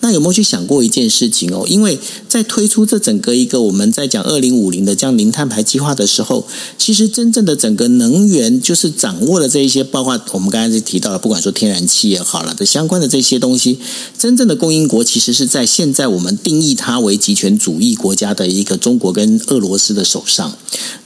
[0.01, 1.65] 那有没有去想过一件事情哦？
[1.67, 1.97] 因为
[2.29, 6.45] 在推出这整个一个我们在讲二零五零的这样零碳排计划的时候，
[6.77, 13.79] 其实真正的整个能源就是掌握了这一些，包括我们刚才就提到了，不管说天然气也好了的相关的这些东西，
[14.19, 20.55] 真正的供应国其实是在现在我们定义它为集权主义国家的一个中国跟俄罗斯的手上。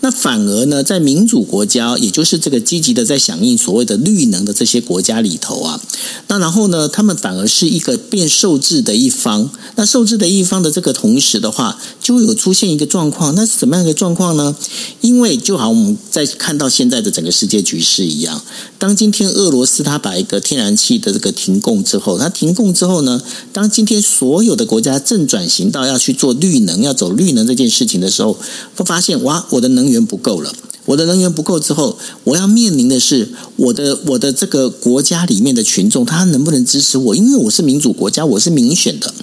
[0.01, 5.79] 那反而呢，在民主国家，也就是这个积极的在响应所谓的绿能的这些国家里头啊，
[6.27, 9.49] 那然后呢，他们反而是一个变受制的一方。
[9.75, 13.33] 那受制的一方的这个同时的话，就有出现一个状况。
[13.35, 14.55] 那是怎么样一个状况呢？
[14.99, 18.41] 因为就好像我们在看到现在的整个世界局势一样，
[18.77, 23.21] 当今天俄罗斯它把一个天然气的这个停供之后，它停供之后呢，
[23.53, 28.37] 当今天所有的国家正转型到要去做绿能、要走绿能这件事情的时候，
[28.75, 30.53] 会发现哇，我的能源不够了。
[30.91, 37.15] 我的能源不够之后，我要面临的是我的我的这个国家里面的群众，他能不能支持我？
[37.15, 39.13] 因为我是民主国家，我是民选的。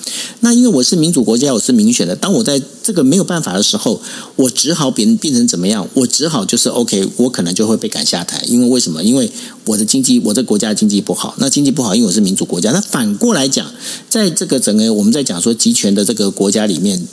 [0.40, 2.16] 那因为我是民主国家，我是民选的。
[2.16, 4.00] 当我在这个没有办法的时候，
[4.36, 5.86] 我只好变变成怎么样？
[5.92, 8.42] 我只好就是 OK，我可能就会被赶下台。
[8.46, 9.04] 因为为什么？
[9.04, 9.30] 因为
[9.66, 11.34] 我的经济，我的国家经济不好。
[11.36, 12.72] 那经济不好，因为我是民主国家。
[12.72, 13.70] 那反过来讲，
[14.08, 17.06] 在这个整个我们在讲说集权的这个国家里面。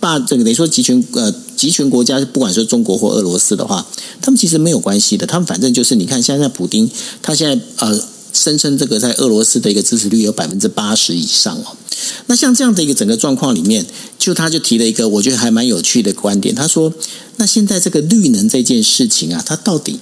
[0.00, 1.30] 把这个等于说集权呃
[1.60, 3.86] 集权国家，不管是中国或俄罗斯的话，
[4.22, 5.26] 他们其实没有关系的。
[5.26, 6.90] 他们反正就是你看，现在普丁
[7.20, 8.02] 他现在呃
[8.32, 11.76] 声称这个在俄罗斯的一个支持率有百分之八十以上哦。
[12.28, 13.84] 那像这样的一个整个状况里面，
[14.18, 16.54] 就他就提了一个我觉得还蛮有趣的观点。
[16.54, 16.94] 他说
[17.36, 20.00] ：“那现在这个绿能这件事情啊，它到底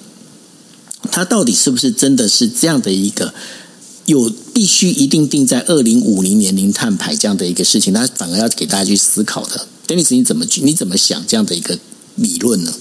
[1.11, 3.35] 它到底是不是真的是这样的一个
[4.05, 7.93] 有必须一定定在二零五零年零碳排这样的一个事情？
[7.93, 10.61] 他反而要给大家去思考的。” Denis，你怎么去？
[10.61, 11.79] 你怎么想这样的一个
[12.17, 12.75] 理论呢？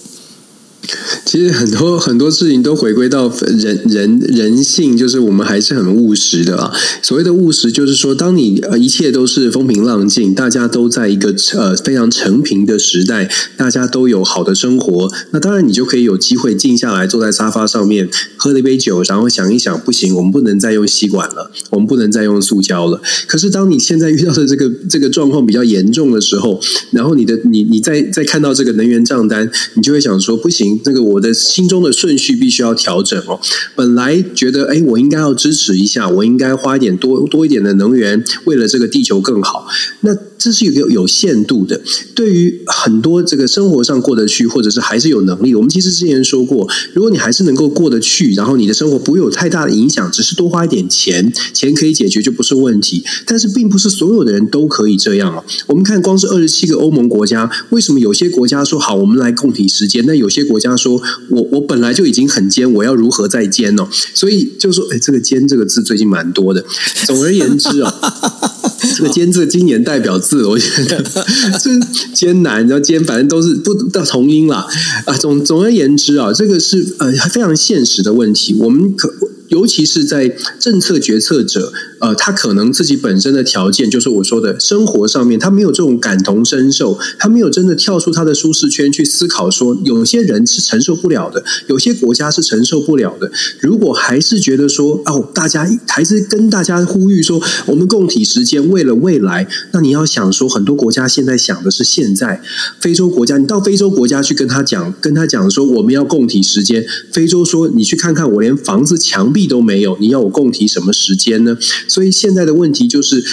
[1.26, 6.72] 其实很多很多事情都回归到人人人性，就是我们还是很务实的啊。
[7.02, 18.08] 所谓的务实，就是说，当你一切都是风平浪静，大家都在一个呃非常成平的时代，大家都有好的生活，那当然你就可以有机会静下来，坐在沙发上面
[18.38, 23.02] 喝了一杯酒，然后想一想，不行，我们不能再用吸管了，我们不能再用塑胶了。
[23.28, 26.62] 可是当你现在遇到的这个这个状况比较严重的时候，
[26.92, 33.40] 然后你的你你再再看到这个能源账单，你就会想说，不行，这个我的心中的顺序必须要调整哦。
[33.76, 39.68] 本来觉得，哎，我应该要支持一下，我应该花一点多多一点的能源，为了这个地球更好。
[40.02, 41.82] 那这是有有限度的。
[42.16, 53.04] 对于很多这个生活上过得去，或者是还是有能力，我们其实之前说过，如果你还是能够过得去，然后你的生活不会有太大的影响，只是多花一点钱，钱可以解决就不是问题。
[53.26, 55.44] 但是并不是所有的人都可以这样哦。
[55.68, 60.04] 我们看，光是二十七个欧盟国家，为什么有些国家说好，我们来共体时间？
[60.06, 63.88] 那有些国家说我我本来就已经很艰，我要如何再艰呢？
[64.14, 66.64] 所以就说，哎，这个“艰”这个字最近蛮多的。
[67.06, 67.94] 总而言之啊，
[68.98, 71.02] 这个“艰”字今年代表字，我觉得
[71.62, 71.70] 这
[72.14, 74.68] 艰难，然后“艰”反正都是不到同音啦。
[75.06, 75.14] 啊。
[75.18, 79.14] 总总而言之啊，这个是呃非常现实的问题，我们可。
[79.50, 93.32] 尤其是在政策决策者，呃，他可能自己本身的条件，就是我说的生活上面，他没有这种感同身受，他没有真的跳出他的舒适圈去思考，说有些人是承受不了的，有些国家是承受不了的。
[93.60, 102.42] 如果还是觉得说，哦，大家还是跟大家呼吁说，我们共体时间，为了未来，那你要想说，很多国家现在想的是现在。
[102.80, 111.56] 非洲国家，你到非洲国家去跟他讲，跟他讲说我们要共体时间，非洲说你去看看，我连房子墙壁都没有，你要我共提什么时间呢？
[111.88, 113.24] 所以现在的问题就是，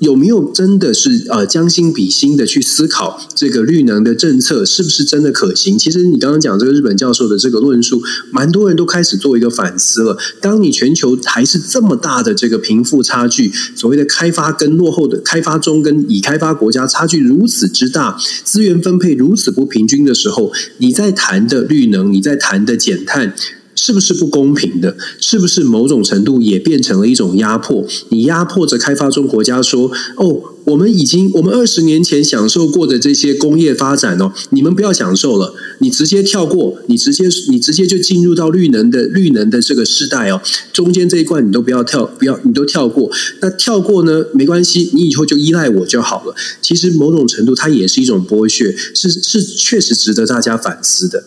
[0.00, 5.78] 有没有真的是呃将心比心的去思考这个绿能的政策是不是真的可行？
[5.78, 10.18] 其实你刚刚讲这个日本教授的这个论述，蛮多人都开始做一个反思了。
[10.40, 23.34] 当你全球还是这么大的这个贫富差距，所谓的开发跟落后的开发中跟已开发国家差距如此之大，资源分配如此不平均的时候，你在谈的绿能，你在谈的减碳。
[23.76, 24.96] 是不是不公平的？
[25.20, 27.86] 是不是某种程度也变成了一种压迫？
[28.08, 40.40] 你压迫着开发中国家说：“哦，我们已经，我们二十年前享受过的这些工业发展哦，你们不要享受了，你直接跳过，你直接，你直接就进入到绿能的绿能的这个世代哦，
[40.72, 43.10] 中间这一关你都不要跳，不要，你都跳过。
[43.40, 46.34] 那跳过呢，没关系，你以后就依赖我就好了。
[46.62, 51.22] 其实某种程度，它也是一种剥削，是是确实值得大家反思的。”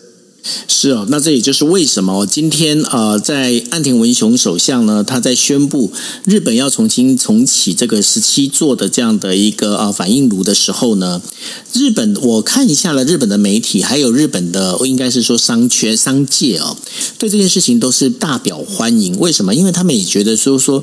[0.66, 5.92] 是哦，那这也就是为什么今天呃，在岸田文雄首相呢，他在宣布
[6.24, 11.20] 日本要重新重启这个十七座的这样的一个呃反应炉的时候呢，
[11.74, 16.76] 日本我看一下了，日本的媒体还有日本的应该是说商圈商界哦，
[17.18, 19.18] 对这件事情都是大表欢迎。
[19.18, 19.54] 为什么？
[19.54, 20.82] 因为他们也觉得说说，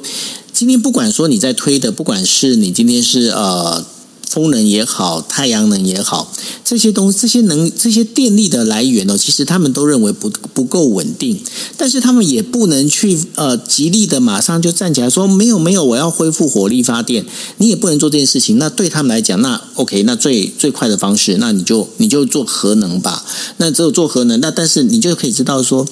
[0.54, 3.86] 今天不管说你在推的，不管是你今天是呃。
[4.30, 6.32] 风能也好，太阳能也好，
[6.64, 11.40] 这些东西，这些能，这些电力的来源呢，其实他们都认为不不够稳定，
[11.78, 17.26] 但是他们也不能去呃极力的马上就站起来说没有没有，我要恢复火力发电，
[17.58, 18.58] 你也不能做这件事情。
[18.58, 23.24] 那对他们来讲，那 OK，那最最快的方式，那你就你就做核能吧。
[23.58, 25.88] 那只有做核能，那但是你就可以知道说。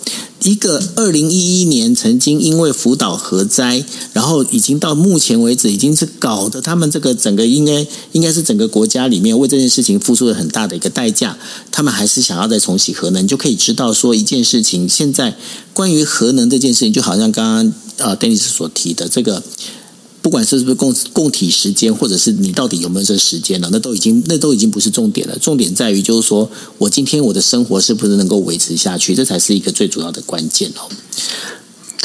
[0.45, 3.83] 一个二零一一年曾经因为福岛核灾，
[4.13, 11.35] 然后已经到目前为止已经是搞得他们这个整个应该应该是整个国家里面为这件事情付出了很大的一个代价，
[11.71, 15.35] 他们还是想要再重启核能，就可以知道说一件事情，现在
[15.73, 19.41] 关于核能这件事情，就好像刚刚呃 Dennis 所提的这个。
[20.25, 25.37] 不管是不是共共体时间，或者是你到底有没有这时间了，那都已经那都已经不是重点了。
[25.37, 26.49] 重点在于就是说
[26.79, 30.89] 我今天我的生活是不是能够维持下去，这才是一个最主要的关键哦。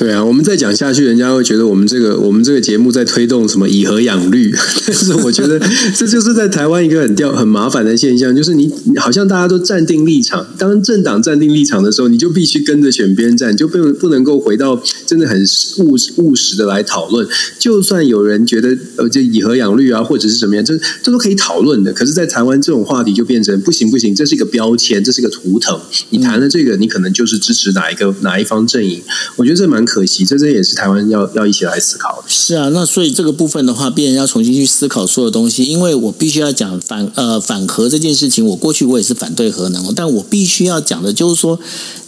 [0.01, 4.51] 对啊，我们再讲下去，人家会觉得我们这个我们这个节目在推动什么以和养绿，
[4.89, 5.61] 但是我觉得
[5.95, 15.39] 这就是在台湾一个很掉很麻烦的现象，就是你好像大家都站定立场，当政党站定立场的时候，你就必须跟着选边站，就不不能够回到真的很
[15.81, 17.29] 务务实的来讨论。
[17.59, 21.93] 就算有人觉得呃，这以和养绿啊，或者是什么样，这这都可以讨论的。
[21.93, 25.79] 可是，在台湾这种话题就变成不行不行，这是一个标签，这是一个图腾。
[26.09, 29.03] 你谈了这个，你可能就是支持哪一个哪一方阵营。
[29.37, 29.85] 我觉得这蛮。
[29.91, 32.29] 可惜，这这也是台湾要要一起来思考的。
[32.29, 35.65] 是啊，那所以这个部分的话，必然要重新去思考所有东西。
[35.65, 41.59] 因为我必须要讲反呃反核这件事情，我过去我也是反对核能，但我必须要讲的就是说，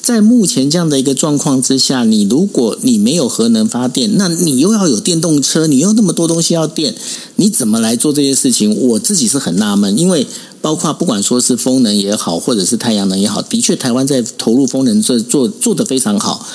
[0.00, 6.94] 在目前这样的一个状况之下，你如果你没有核能发电，那你又要有电动车，你又那么多东西要电，
[7.36, 8.72] 你怎么来做这些事情？
[8.88, 10.26] 我自己是很纳闷，因为
[10.60, 16.46] 包括不管说是风能也好，或者是太阳能也好，的确台湾在投入风能做做做得非常好，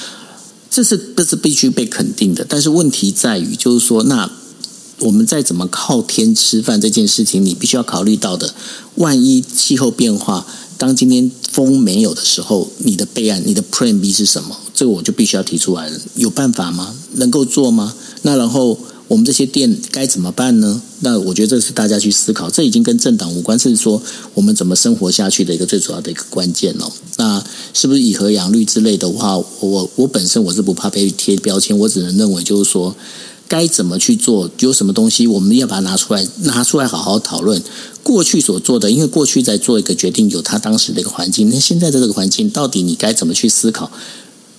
[0.78, 2.46] 这是这是必须被肯定的。
[2.48, 4.30] 但是问题在于，就是说那。
[5.02, 8.56] 我们再怎么靠天吃饭这件事情，你必须要考虑到的，
[8.96, 14.58] 万一气候变化，当今天风没有的时候，你的备案，你的 Plan B 是什么？
[14.74, 16.00] 这个我就必须要提出来了。
[16.16, 16.96] 有办法吗？
[17.14, 17.94] 能够做吗？
[18.24, 20.82] 那然后我们这些店该怎么办呢？
[21.02, 24.02] 那我觉得这是大家去思考，这已经跟政党无关，是说
[24.34, 26.92] 我们怎么生活下去的一个最主要的一个关键哦。
[27.18, 27.44] 那
[27.74, 32.96] 是不是以和养绿之类的话，我我本身我是不怕被贴标签，我只能认为就是说。
[33.50, 34.50] 该怎么去做？
[34.60, 37.64] 有什么东西我们要把它拿出来，拿出来好好讨论。
[38.04, 41.50] 过去所做的，因为过去在做一个决定，有他当时的一个环境。
[41.50, 43.90] 那现在的这个环境，到底你该怎么去思考？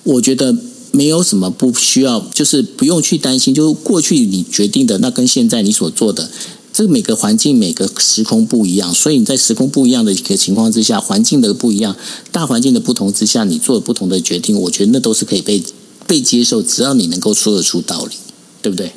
[0.04, 0.56] 我觉得
[0.90, 3.54] 没有什么不需要，就是不用去担心。
[3.54, 6.30] 就是过去你决定的，那跟现在你所做的，
[6.78, 11.96] 这每个环境、每个时空不一样，所以你在时空不一样的一个情况之下，环境的不一样，
[12.30, 15.60] 大环境的不同之下，你做了不同的决定，我觉得那都是可以被
[16.06, 18.14] 被接受，只要你能够说得出道理。
[18.60, 18.92] 对不对？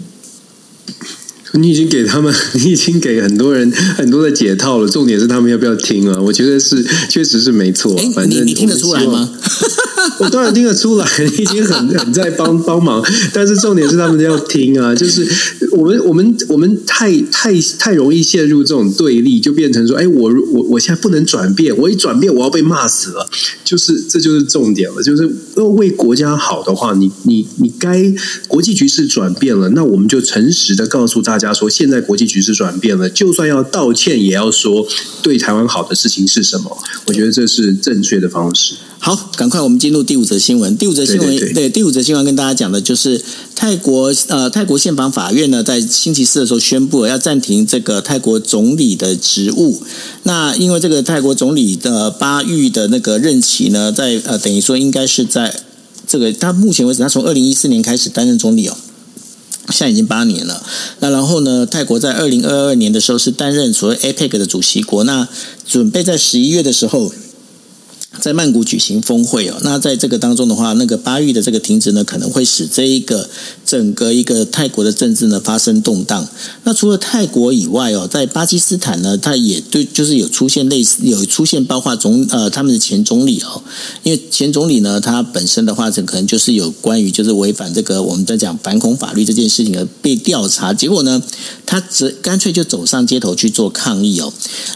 [1.53, 4.87] 你已经给他们， 你已经给很多人很多的解套了。
[4.87, 6.19] 重点是他们要不要听啊？
[6.21, 7.95] 我觉得是，确实是没错。
[8.13, 9.29] 反正你，你听得出来吗？
[10.19, 11.05] 我当然听得出来，
[11.37, 13.03] 你已经很很在帮帮忙。
[13.33, 15.27] 但是重点是他们要听啊，就是
[15.71, 23.29] 我们我们我们太太太容易陷入这种对立，就变成说，哎，我我我现在不能转变，我一转变我要被骂死了。
[23.63, 25.29] 就是这就是重点了，就是要
[25.69, 28.13] 为国家好的话，你你你该
[28.47, 34.87] 国际局势转变了，那我们就诚实的告诉大家说，现在国际局势转变了，就算要道歉，也要说
[35.21, 36.77] 对台湾好的事情是什么。
[37.07, 38.75] 我觉得这是正确的方式。
[39.03, 40.77] 好，赶快我们进入第五则新闻。
[40.77, 43.19] 第五则新闻，对，第五则新闻跟大家讲的就是
[43.55, 49.81] 泰国呃，泰国宪法法院呢，在星期四的时候宣布了要暂停这个泰国总理的职务。
[50.21, 55.63] 那因为这个泰国总理的巴育的那个任期呢，在呃，等于说应该是在
[56.05, 58.77] 这个他目前为止，他从二零一四年开始担任总理哦，
[59.69, 60.63] 现在已经八年了。
[60.99, 65.27] 那然后呢，泰国在二零二二年的时候是担任所谓 APEC 的主席国，那
[65.67, 67.11] 准备在十一月的时候。
[68.19, 73.29] 在曼谷举行峰会哦，那在这个当中的话，那个巴育的这个停职呢，可能会使这一个
[73.65, 76.27] 整个一个泰国的政治呢发生动荡。
[76.65, 83.63] 那除了泰国以外哦，在巴基斯坦呢，它也对，就是有出现类似有出现包括总呃他们的前总理哦，
[84.03, 91.23] 因为前总理呢，他本身的话，这可能就是有关于就是违反这个我们在讲反恐法律这件事情而被调查，结果呢，
[91.65, 94.31] 他只干脆就走上街头去做抗议哦。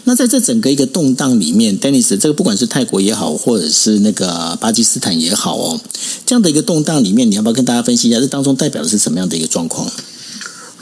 [0.06, 3.25] 那在这整个一个动荡里面，Dennis 这个不管是泰国也好。
[3.32, 5.80] 或者是那个巴基斯坦也好哦，
[6.26, 9.90] 这样的一个动荡里面，你要不要跟大家分析一下，这当中代表的是什么样的一个状况？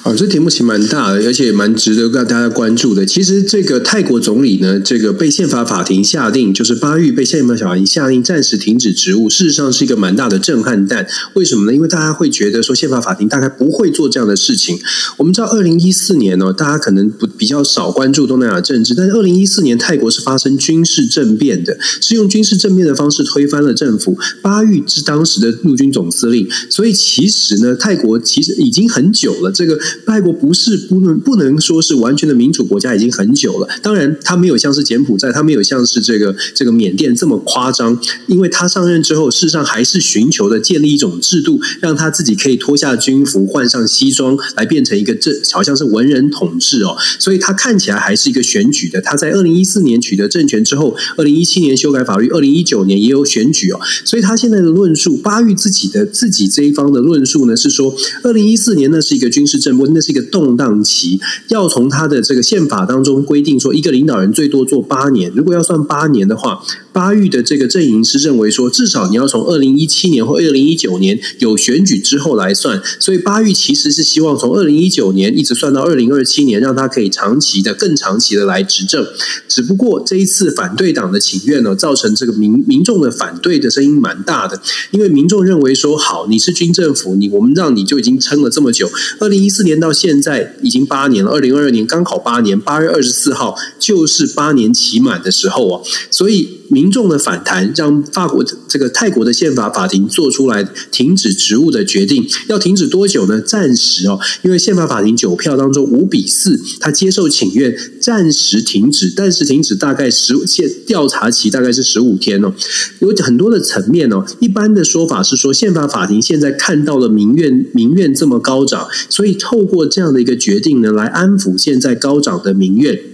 [0.03, 3.05] 哦，这题目其实蛮大的，而且蛮值得让大家关注的。
[3.05, 11.07] 其实这个泰国总理呢，这个被宪法法庭下定，就是巴育被宪法法庭下令暂时停止职务，事实上是一个蛮大的震撼弹。
[11.35, 11.73] 为什么呢？
[11.73, 14.77] 因为大家会觉得说，宪法法庭大概不会做这样的事情。
[15.15, 24.17] 我们知道，二零一四年呢，大家可能不比较少关注东南亚政治，但是二零一四年泰国是发生军事政变的，是用军事政变的方式推翻了政府。
[24.41, 29.49] 巴育是当时的陆军总司令，所以其实呢，泰国其实已经很久了。
[29.49, 33.67] 这个泰国不是不能不能说是完全的民主国家，已经很久了。
[33.81, 37.99] 当然，他没有像是柬埔寨，他没有像是这个这个缅甸这么夸张。
[38.27, 46.95] 因为他上任之后，事实上还是寻求的建立一种制度，让他自己可以脱下军服，换上西装，来变成一个这好像是文人统治哦。
[47.19, 49.01] 所以他看起来还是一个选举的。
[49.01, 53.79] 他在二零一四年取得政权之后，二零一七年修改法律，二零一九年也有选举哦。
[54.05, 61.19] 所以他现在的论述，巴育自己的自己这一方的论述呢，是说二零一四年呢是一个军事政那是一个动荡期，
[61.49, 65.31] 要从他的这个宪法当中规定说，一个领导人最多做八年。
[65.35, 72.81] 如果要算八年的话，巴育的这个阵营是认为说，至少你要从二零一七年或二零一九年有选举之后来算。
[72.99, 79.05] 所以巴育其实是希望从二零一九年一直算到二零二七年，让他可以长期的、更长期的来执政。
[79.49, 84.61] 只不过这一次反对党的请愿呢，造成这个民民众的反对的声音蛮大的，
[84.91, 89.72] 因为民众认为说，好，你是军政府，你我们让你就已经撑了这么久，二零一四年。
[89.79, 96.62] 到现在已经八年了，二零二二年刚好八年，八月二十四号就是八年期满的时候啊，所以。
[96.73, 102.27] 民众的反弹，让法国这个泰国的宪法法庭做出来停止职务的决定。
[102.49, 103.39] 要停止多久呢？
[103.39, 109.13] 暂时哦，因为宪法法庭九票当中五比四，他接受请愿，暂时停止。
[109.15, 112.51] 但是停止大概十现调查期大概是十五天哦，
[112.99, 114.25] 有很多的层面哦。
[114.39, 123.12] 一般的说法是说，宪法法庭现在看到了民怨民怨这么高涨，所以透过这样的一个决定呢，来安抚现在高涨的民怨。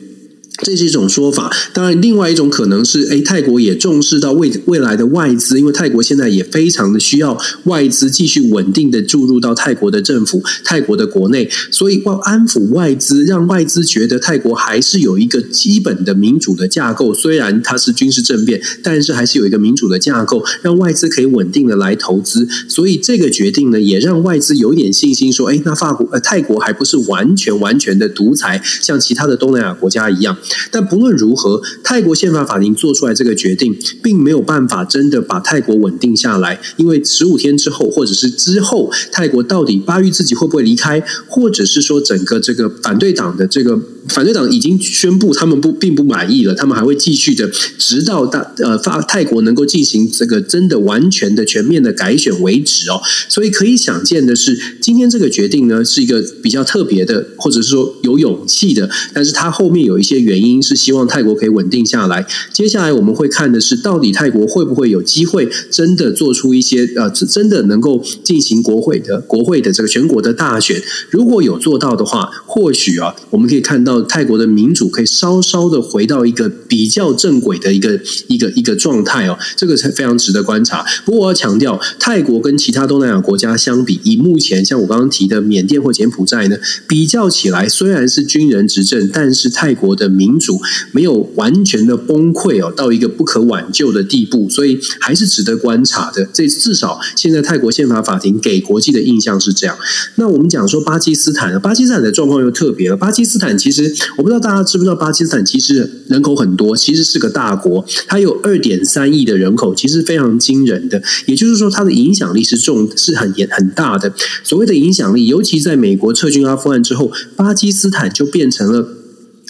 [0.61, 30.37] 这是一种说法，当然，另外一种可能是，诶，泰国也重视到未未来的外资，因为泰国现在也非常的需要外资继续稳定的注入到泰国的政府、泰国的国内，所以要安抚外资，让外资觉得泰国还是有一个基本的民主的架构，虽然它是军事政变，但是还是有一个民主的架构，让外资可以稳定的来投资，所以这个决定呢，也让外资有点信心，说，诶，那法国呃泰国还不是完全完全的独裁，像其他的东南亚国家一样。
[30.71, 36.59] 但不论如何，泰国宪法法庭做出来这个决定，并没有办法真的把泰国稳定下来。
[36.77, 47.47] 因为十五天之后，或者是之后，泰国到底巴育自己会不会离开，或者是说整个这个反对党的这个反对党已经宣布他们不并不满意了，他们还会继续的，
[47.77, 52.99] 直到大呃法泰国能够进行这个真的完全的全面的改选为止哦。
[53.27, 60.38] 所以可以想见的是，今天这个决定呢，是一个比较特别的，或者是说有勇气的，但是它后面有一些原。
[60.39, 62.25] 原因是希望泰国可以稳定下来。
[62.53, 70.81] 接下来我们会看的是，到底泰国会不会有机会真的做出一些呃，真的能够进行国会的国会的这个全国的大选。
[71.09, 79.37] 如果有做到的话，或许啊，我们可以看到泰国的民主可以稍稍的回到一个比较正轨的一个一个一个状态哦。
[79.57, 80.85] 这个才非常值得观察。
[81.03, 86.57] 不过我要强调，泰国跟其他东南亚国家相比，以目前像我刚刚提的缅甸或柬埔寨呢，
[86.87, 90.59] 比较起来，虽然是军人执政，但是泰国的民主
[90.91, 96.27] 没有完全的崩溃哦，到一个不可挽救的地步，所以还是值得观察的。
[96.33, 99.77] 这至少现在泰国宪法法庭给国际的印象是这样。
[100.15, 102.97] 那我们讲说巴基斯坦，巴基斯坦的状况又特别了。
[102.97, 111.01] 巴基斯坦其实我不知道大家知不知道，巴基斯坦其实人口很多，其实是个大国，它有二点三亿的人口，其实非常惊人的。
[111.27, 114.11] 也就是说，它的影响力是重，是很严很大的。
[114.43, 118.98] 所谓的影响力，尤其在美国撤军阿富汗之后，巴基斯坦就变成了。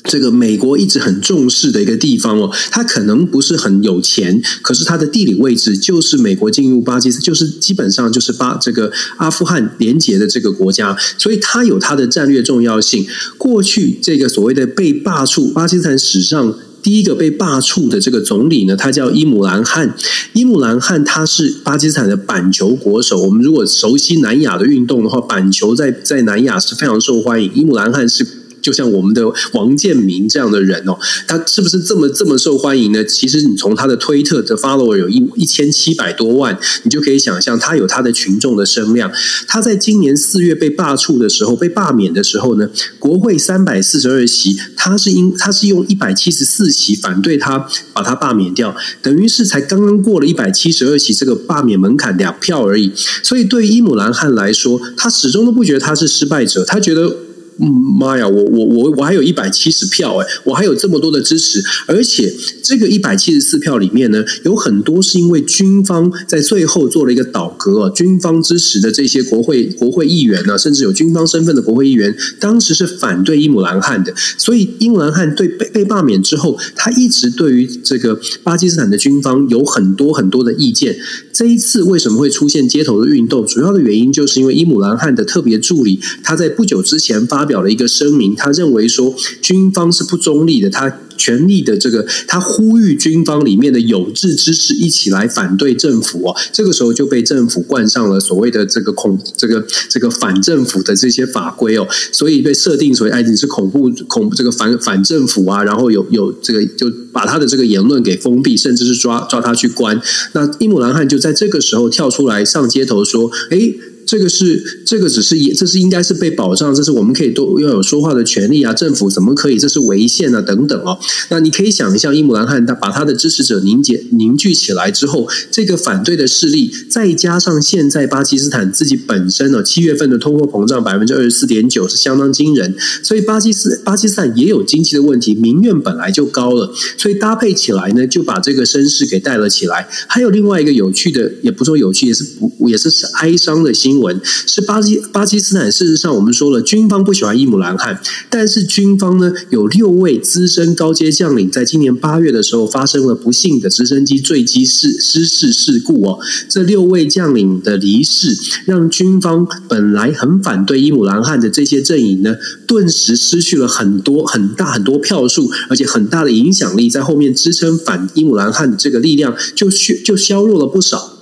[0.03, 13.05] 这个美国一直很重视的一个地方哦，它可能不是很有钱，可是它的地理位置就是美国进入巴基斯坦，就是基本上就是巴这个阿富汗连接的这个国家，所以它有它的战略重要性。
[13.37, 19.93] 过去这个所谓的被罢黜，巴基斯坦史上第一个被罢黜的这个总理呢，他叫伊姆兰汗。
[20.33, 23.21] 伊姆兰汗他是巴基斯坦的板球国手。
[23.23, 27.51] 我们如果熟悉南亚的运动的话，板球在在南亚是非常受欢迎。
[27.53, 28.38] 伊姆兰汗是。
[28.61, 29.23] 就像我们的
[29.53, 33.03] 王建民这样的人哦，他是不是这么这么受欢迎呢？
[33.05, 39.11] 其实你从他的推特的 follower 有一一千七百多万，你就可以想象他有他的群众的声量。
[39.47, 52.91] 他在今年四月被罢黜的时候，被罢免的时候呢，国会三百四十二席，他是因他是用一百七十四席反对他把他罢免掉，等于是才刚刚过了一百七十二席这个罢免门槛两票而已。
[53.23, 57.15] 所以对于伊姆兰汗来说，他始终都不觉得他是失败者，他觉得。
[57.61, 57.69] 嗯，
[57.99, 62.33] 妈呀，我我我我还有一百七十票哎，我还有这么多的支持，而且
[62.63, 80.97] 这个一百七十四票里面呢，有很多是因为军方在最后做了一个倒戈，军方支持的这些国会国会议员呢，甚至有军方身份的国会议员，当时是反对伊姆兰汗的，所以伊姆兰汗对被被罢免之后，他一直对于这个巴基斯坦的军方有很多很多的意见。
[81.33, 83.45] 这一次为什么会出现街头的运动？
[83.45, 87.48] 主要的原因就是因为伊姆兰汗的特别助理，他在不久之前发。
[87.49, 96.35] 表了一个声明，他认为说军方是不中立的，他全力的这个，他呼吁军方里面的有志之士一起来反对政府哦。
[96.53, 109.99] 这个时候就被政府冠上了所谓的这个恐这个这个反政府的这些法规哦，所以被设定为哎你是恐怖恐怖这个反反政府啊，然后有有这个就把他的这个言论给封闭，甚至是抓抓他去关。
[110.33, 113.73] 那伊姆兰汗就在这个时候跳出来上街头说，哎。
[114.09, 118.73] 这个是这个只是也，这是应该是被保障，这是我们可以都要有说话的权利啊！
[118.73, 119.59] 政府怎么可以？
[119.59, 120.41] 这是违宪啊！
[120.41, 120.97] 等等哦。
[121.29, 139.87] 那你可以想一下，伊姆兰汗他把他的支持者凝结凝聚起来之后，这个反对的势力，再加上现在巴基斯坦自己本身呢，七月份的通货膨胀百分之二十四点九是相当惊人，所以巴基斯巴基斯坦也有经济的问题，民怨本来就高了，所以搭配起来呢，就把这个声势给带了起来。
[140.07, 144.19] 还有另外一个有趣的，也不说有趣，也是不也是哀伤的新闻。
[144.23, 145.71] 是巴基巴基斯坦。
[145.71, 156.19] 事实上，我们说了，军方不喜欢伊姆兰汗，但是军方呢有六位资深高阶将领，在今年八月的时候发生了不幸的直升机坠机事失事事故哦。
[156.47, 162.35] 这六位将领的离世，让军方本来很反对伊姆兰汗的这些阵营呢，
[162.67, 171.18] 顿时失去了很多很大很多票数，而且很大的影响力，在后面支撑反伊姆兰汗的这个力量就削就削弱了不少。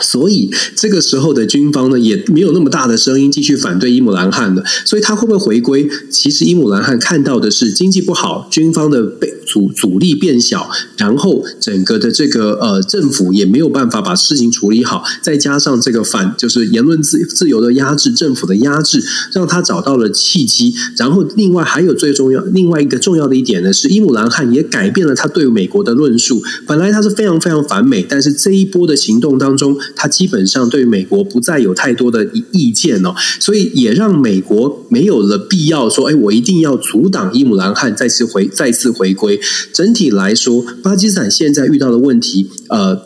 [0.00, 4.62] 所以这个时候的军方呢，也没有那么大的声音继续反对伊姆兰汗了。
[4.84, 5.88] 所以他会不会回归？
[6.10, 19.02] 其实伊姆兰汗看到的是经济不好，军方的被阻阻力变小，然后整个的这个呃政府也没有办法把事情处理好，再加上这个反就是言论自自由的压制，政府的压制，
[19.32, 20.72] 让他找到了契机。
[20.96, 26.40] 然后另外还有最重要另外一个重要的一点呢，是伊姆兰汗也改变了他对美国的论述。
[26.66, 29.76] 本来他是非常非常反美，但是这一波的行动当中。
[29.96, 39.39] 他基本上对美国不再有太多的意见哦，所以也让美国没有了必要说，哎，我一定要阻挡伊姆兰汗再次回再次回归。
[39.72, 43.00] 整体来说，巴基斯坦现在遇到的问题，呃，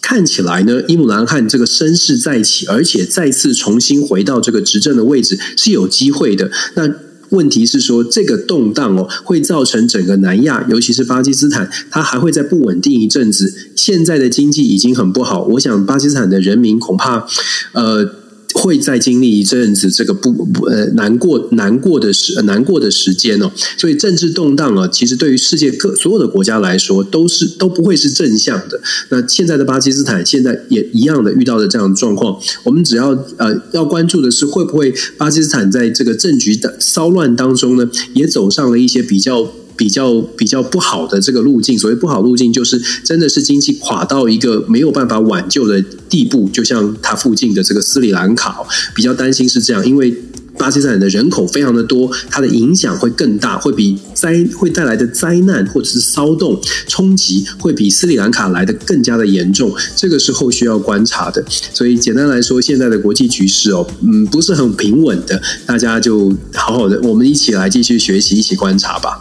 [0.00, 6.50] 看起来呢，伊姆兰汗这个声势再起，而且再次重新回到这个执政的位置是有机会的。
[6.74, 6.88] 那
[7.30, 13.52] 问题是说，这个动荡哦，会造成整个南亚，尤其是巴基斯坦，它还会再不稳定一阵子。
[13.76, 17.26] 现在的经济已经很不好，我想巴基斯坦的人民恐怕，
[17.72, 18.27] 呃。
[18.60, 28.80] 会再经历一阵子这个不不呃难过难过的时难过的时间哦，所以政治动荡啊，其实对于世界各所有的国家来说都是都不会是正向的。
[29.10, 39.52] 那现在的巴基斯坦现在也一样的遇到了这样的状况，我们只要呃要关注的是会不会巴基斯坦在这个政局的骚乱当中呢，也走上了一些比较。
[39.78, 48.58] 比较比较不好的这个路径，所谓不好路径，就是真的是经济垮到一个没有办法挽救的地步，就像它附近的这个斯里兰卡，
[48.94, 50.12] 比较担心是这样，因为
[50.58, 61.44] 巴基斯坦的人口非常的多，它的影响会更大，会比灾会带来的灾难或者是骚动冲击会比斯里兰卡来的更加的严重，这个是后续要观察的。
[61.72, 69.16] 所以简单来说，现在的国际局势哦，嗯，不是很平稳的，大家就好好的，我们一起来继续学习，一起观察吧。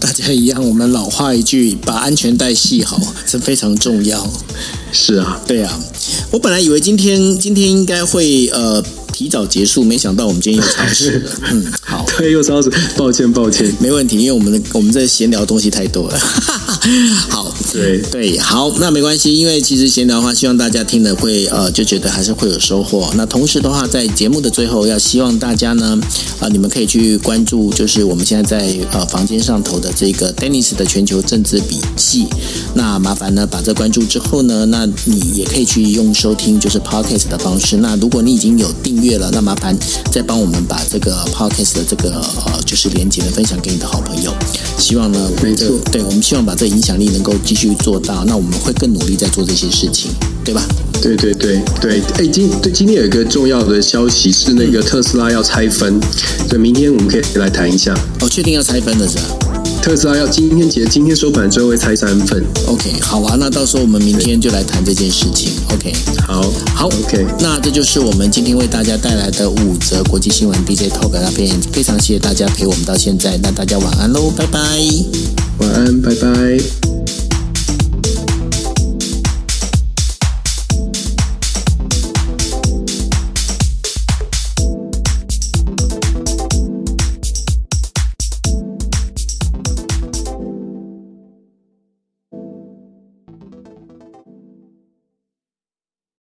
[0.00, 4.30] 大家一样，我们老话一句，把安全带系好， 这非常重要。
[4.92, 5.80] 是啊，对啊，
[6.30, 8.82] 我本来以为今天今天应该会呃。
[9.18, 11.30] 提早结束，没想到我们今天又超时了。
[11.50, 16.16] 嗯，好，对，又超时，抱歉，抱歉，没问题，因为我们的我们这闲聊的东西太多了。
[17.28, 23.12] 好，对对，好，那没关系，因为其实闲聊的话，希望大家听了会呃就觉得还是会有收获。
[23.16, 25.98] 那同时的话，在节目的最后，要希望大家呢
[26.38, 32.28] 啊、呃，你们可以去关注，就是我们现在在呃房间上头的这个 Dennis 的全球政治笔记。
[32.74, 37.78] 那麻烦呢，把这关注之后呢，那你也可以去用收听就是 Podcast 的方式。
[37.78, 39.07] 那如果你已经有订阅。
[39.16, 39.76] 了，那麻烦
[40.10, 44.34] 再帮我们把这个 podcast 的这个呃，就是连接呢，分享给你的好朋友。
[44.76, 48.24] 希望呢，没错，对，我们希望把这个影响力能够继续做到。
[48.24, 50.10] 那我们会更努力在做这些事情，
[50.44, 50.62] 对吧？
[51.00, 52.02] 对对对对。
[52.18, 56.00] 哎，今对今天有一个重要的消息是那个特斯拉要拆分，
[56.48, 57.94] 所以明天我们可以来谈一下。
[58.20, 59.57] 哦，确定要拆分了是吧？
[59.88, 62.44] 特斯拉要今天结，今天收盘之后会拆三份。
[62.66, 65.52] OK，好啊，那到时候我们明天就来谈这件事情。
[65.72, 65.90] OK，
[66.26, 66.42] 好，
[66.74, 74.60] 好，OK，那这就是我们今天为大家带来的五则国际新闻 DJ Talk 那边，非常谢谢大家陪我们到现在，那大家晚安喽，拜拜，
[75.56, 76.87] 晚安，拜拜。